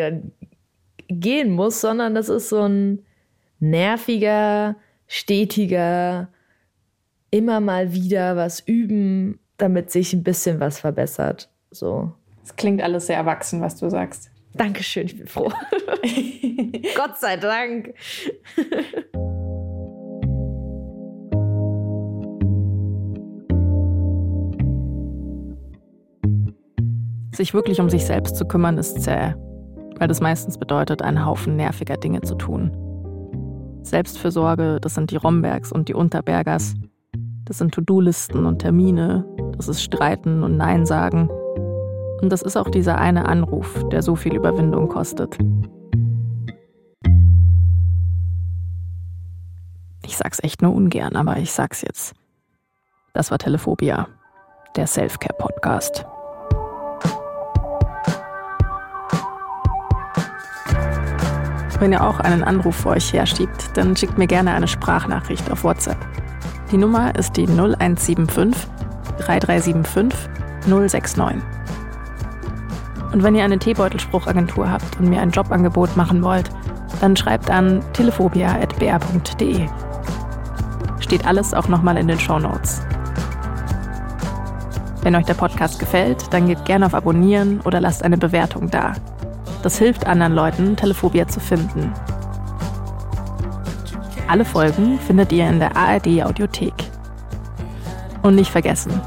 gehen 1.07 1.51
muss, 1.51 1.81
sondern 1.81 2.15
das 2.15 2.29
ist 2.29 2.49
so 2.49 2.61
ein 2.61 3.03
nerviger, 3.63 4.75
stetiger, 5.07 6.27
immer 7.31 7.59
mal 7.59 7.93
wieder 7.93 8.35
was 8.35 8.59
üben, 8.59 9.39
damit 9.57 9.89
sich 9.89 10.13
ein 10.13 10.23
bisschen 10.23 10.59
was 10.59 10.79
verbessert. 10.79 11.49
So. 11.71 12.11
Es 12.43 12.55
klingt 12.55 12.81
alles 12.81 13.07
sehr 13.07 13.15
erwachsen, 13.15 13.61
was 13.61 13.77
du 13.77 13.89
sagst. 13.89 14.29
Dankeschön, 14.53 15.05
ich 15.05 15.17
bin 15.17 15.27
froh. 15.27 15.51
Gott 16.95 17.17
sei 17.17 17.37
Dank. 17.37 17.93
Sich 27.33 27.53
wirklich 27.55 27.79
um 27.79 27.89
sich 27.89 28.05
selbst 28.05 28.35
zu 28.35 28.45
kümmern, 28.45 28.77
ist 28.77 29.01
zäh, 29.01 29.33
weil 29.97 30.07
das 30.07 30.21
meistens 30.21 30.59
bedeutet, 30.59 31.01
einen 31.01 31.25
Haufen 31.25 31.55
nerviger 31.55 31.97
Dinge 31.97 32.21
zu 32.21 32.35
tun. 32.35 32.82
Selbstfürsorge, 33.83 34.79
das 34.81 34.95
sind 34.95 35.11
die 35.11 35.17
Rombergs 35.17 35.71
und 35.71 35.89
die 35.89 35.93
Unterbergers. 35.93 36.73
Das 37.45 37.57
sind 37.57 37.73
To-Do-Listen 37.73 38.45
und 38.45 38.59
Termine. 38.59 39.25
Das 39.57 39.67
ist 39.67 39.83
Streiten 39.83 40.43
und 40.43 40.57
Nein 40.57 40.85
sagen. 40.85 41.29
Und 42.21 42.29
das 42.29 42.41
ist 42.41 42.55
auch 42.55 42.69
dieser 42.69 42.97
eine 42.97 43.25
Anruf, 43.25 43.83
der 43.91 44.01
so 44.01 44.15
viel 44.15 44.35
Überwindung 44.35 44.87
kostet. 44.87 45.37
Ich 50.05 50.17
sag's 50.17 50.39
echt 50.41 50.61
nur 50.61 50.73
ungern, 50.73 51.15
aber 51.15 51.37
ich 51.37 51.51
sag's 51.51 51.81
jetzt. 51.81 52.13
Das 53.13 53.29
war 53.29 53.37
Telephobia, 53.37 54.07
der 54.75 54.87
Self-Care-Podcast. 54.87 56.05
Wenn 61.83 61.91
ihr 61.91 62.01
auch 62.01 62.21
einen 62.21 62.45
Anruf 62.45 62.77
vor 62.77 62.93
euch 62.93 63.11
herschiebt, 63.11 63.71
dann 63.73 63.93
schickt 63.97 64.17
mir 64.17 64.25
gerne 64.25 64.53
eine 64.53 64.69
Sprachnachricht 64.69 65.51
auf 65.51 65.65
WhatsApp. 65.65 65.97
Die 66.71 66.77
Nummer 66.77 67.13
ist 67.13 67.35
die 67.35 67.45
0175 67.45 68.55
3375 69.17 70.17
069. 70.65 71.43
Und 73.11 73.21
wenn 73.21 73.35
ihr 73.35 73.43
eine 73.43 73.59
Teebeutelspruchagentur 73.59 74.71
habt 74.71 74.97
und 74.97 75.09
mir 75.09 75.19
ein 75.19 75.31
Jobangebot 75.31 75.97
machen 75.97 76.23
wollt, 76.23 76.49
dann 77.01 77.17
schreibt 77.17 77.51
an 77.51 77.83
telephobia.br.de. 77.91 79.67
Steht 81.01 81.27
alles 81.27 81.53
auch 81.53 81.67
nochmal 81.67 81.97
in 81.97 82.07
den 82.07 82.17
Show 82.17 82.39
Notes. 82.39 82.81
Wenn 85.01 85.17
euch 85.17 85.25
der 85.25 85.33
Podcast 85.33 85.79
gefällt, 85.79 86.33
dann 86.33 86.47
gebt 86.47 86.63
gerne 86.63 86.85
auf 86.85 86.93
Abonnieren 86.93 87.59
oder 87.65 87.81
lasst 87.81 88.05
eine 88.05 88.17
Bewertung 88.17 88.69
da. 88.69 88.93
Das 89.63 89.77
hilft 89.77 90.05
anderen 90.05 90.33
Leuten, 90.33 90.75
Telephobia 90.75 91.25
zu 91.25 91.39
finden. 91.39 91.93
Alle 94.27 94.43
Folgen 94.43 94.99
findet 94.99 95.31
ihr 95.31 95.47
in 95.47 95.59
der 95.59 95.77
ARD 95.77 96.21
Audiothek. 96.21 96.73
Und 98.23 98.35
nicht 98.35 98.51
vergessen, 98.51 98.99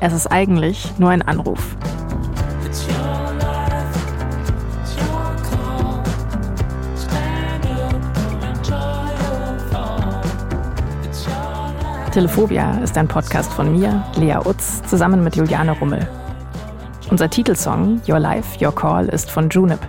es 0.00 0.12
ist 0.12 0.28
eigentlich 0.28 0.96
nur 0.98 1.10
ein 1.10 1.22
Anruf. 1.22 1.76
Telephobia 12.12 12.78
ist 12.82 12.96
ein 12.96 13.08
Podcast 13.08 13.52
von 13.52 13.72
mir, 13.72 14.04
Lea 14.16 14.36
Utz, 14.44 14.82
zusammen 14.88 15.24
mit 15.24 15.34
Juliane 15.34 15.72
Rummel. 15.72 16.08
Unser 17.10 17.28
Titelsong 17.28 18.00
Your 18.08 18.20
Life, 18.20 18.64
Your 18.64 18.72
Call 18.72 19.08
ist 19.08 19.32
von 19.32 19.48
Junip. 19.48 19.80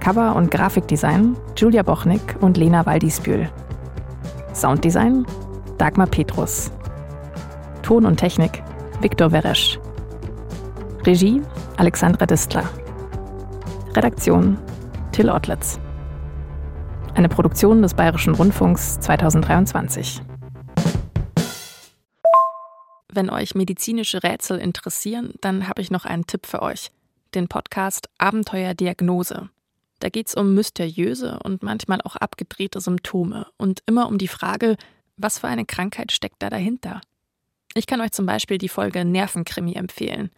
Cover 0.00 0.34
und 0.34 0.50
Grafikdesign 0.50 1.36
Julia 1.54 1.82
Bochnik 1.82 2.36
und 2.40 2.56
Lena 2.56 2.86
Waldisbühl. 2.86 3.50
Sounddesign 4.54 5.26
Dagmar 5.76 6.06
Petrus. 6.06 6.72
Ton 7.82 8.06
und 8.06 8.16
Technik 8.16 8.62
Viktor 9.02 9.32
Weresch. 9.32 9.78
Regie 11.04 11.42
Alexandra 11.76 12.24
Distler. 12.24 12.64
Redaktion 13.94 14.56
Till 15.12 15.28
Ottlitz. 15.28 15.78
Eine 17.14 17.28
Produktion 17.28 17.82
des 17.82 17.92
Bayerischen 17.92 18.34
Rundfunks 18.34 18.98
2023. 19.00 20.22
Wenn 23.20 23.28
euch 23.28 23.54
medizinische 23.54 24.22
Rätsel 24.22 24.56
interessieren, 24.56 25.34
dann 25.42 25.68
habe 25.68 25.82
ich 25.82 25.90
noch 25.90 26.06
einen 26.06 26.26
Tipp 26.26 26.46
für 26.46 26.62
euch. 26.62 26.90
Den 27.34 27.48
Podcast 27.48 28.08
Abenteuer 28.16 28.72
Diagnose. 28.72 29.50
Da 29.98 30.08
geht's 30.08 30.34
um 30.34 30.54
mysteriöse 30.54 31.38
und 31.44 31.62
manchmal 31.62 32.00
auch 32.00 32.16
abgedrehte 32.16 32.80
Symptome 32.80 33.46
und 33.58 33.82
immer 33.84 34.08
um 34.08 34.16
die 34.16 34.26
Frage, 34.26 34.78
was 35.18 35.40
für 35.40 35.48
eine 35.48 35.66
Krankheit 35.66 36.12
steckt 36.12 36.36
da 36.38 36.48
dahinter? 36.48 37.02
Ich 37.74 37.86
kann 37.86 38.00
euch 38.00 38.12
zum 38.12 38.24
Beispiel 38.24 38.56
die 38.56 38.70
Folge 38.70 39.04
Nervenkrimi 39.04 39.74
empfehlen. 39.74 40.30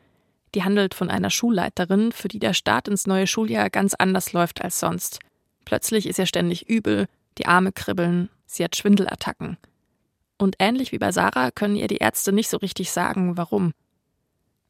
Die 0.56 0.64
handelt 0.64 0.94
von 0.94 1.08
einer 1.08 1.30
Schulleiterin, 1.30 2.10
für 2.10 2.26
die 2.26 2.40
der 2.40 2.52
Start 2.52 2.88
ins 2.88 3.06
neue 3.06 3.28
Schuljahr 3.28 3.70
ganz 3.70 3.94
anders 3.94 4.32
läuft 4.32 4.60
als 4.60 4.80
sonst. 4.80 5.20
Plötzlich 5.64 6.08
ist 6.08 6.18
ihr 6.18 6.26
ständig 6.26 6.68
übel, 6.68 7.06
die 7.38 7.46
Arme 7.46 7.70
kribbeln, 7.70 8.28
sie 8.44 8.64
hat 8.64 8.74
Schwindelattacken. 8.74 9.56
Und 10.42 10.56
ähnlich 10.58 10.90
wie 10.90 10.98
bei 10.98 11.12
Sarah 11.12 11.52
können 11.52 11.76
ihr 11.76 11.86
die 11.86 11.98
Ärzte 11.98 12.32
nicht 12.32 12.48
so 12.48 12.56
richtig 12.56 12.90
sagen, 12.90 13.36
warum. 13.36 13.74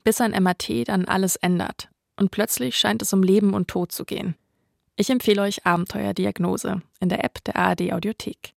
Bis 0.05 0.21
ein 0.21 0.33
MRT 0.33 0.87
dann 0.87 1.07
alles 1.07 1.37
ändert 1.37 1.89
und 2.17 2.31
plötzlich 2.31 2.77
scheint 2.77 3.01
es 3.01 3.15
um 3.15 3.23
Leben 3.23 3.55
und 3.55 3.69
Tod 3.69 3.91
zu 3.91 4.05
gehen. 4.05 4.35
Ich 4.97 5.09
empfehle 5.09 5.41
euch 5.41 5.65
Abenteuerdiagnose 5.65 6.83
in 7.01 7.09
der 7.09 7.25
App 7.25 7.43
der 7.45 7.57
ARD 7.57 7.91
Audiothek. 7.95 8.53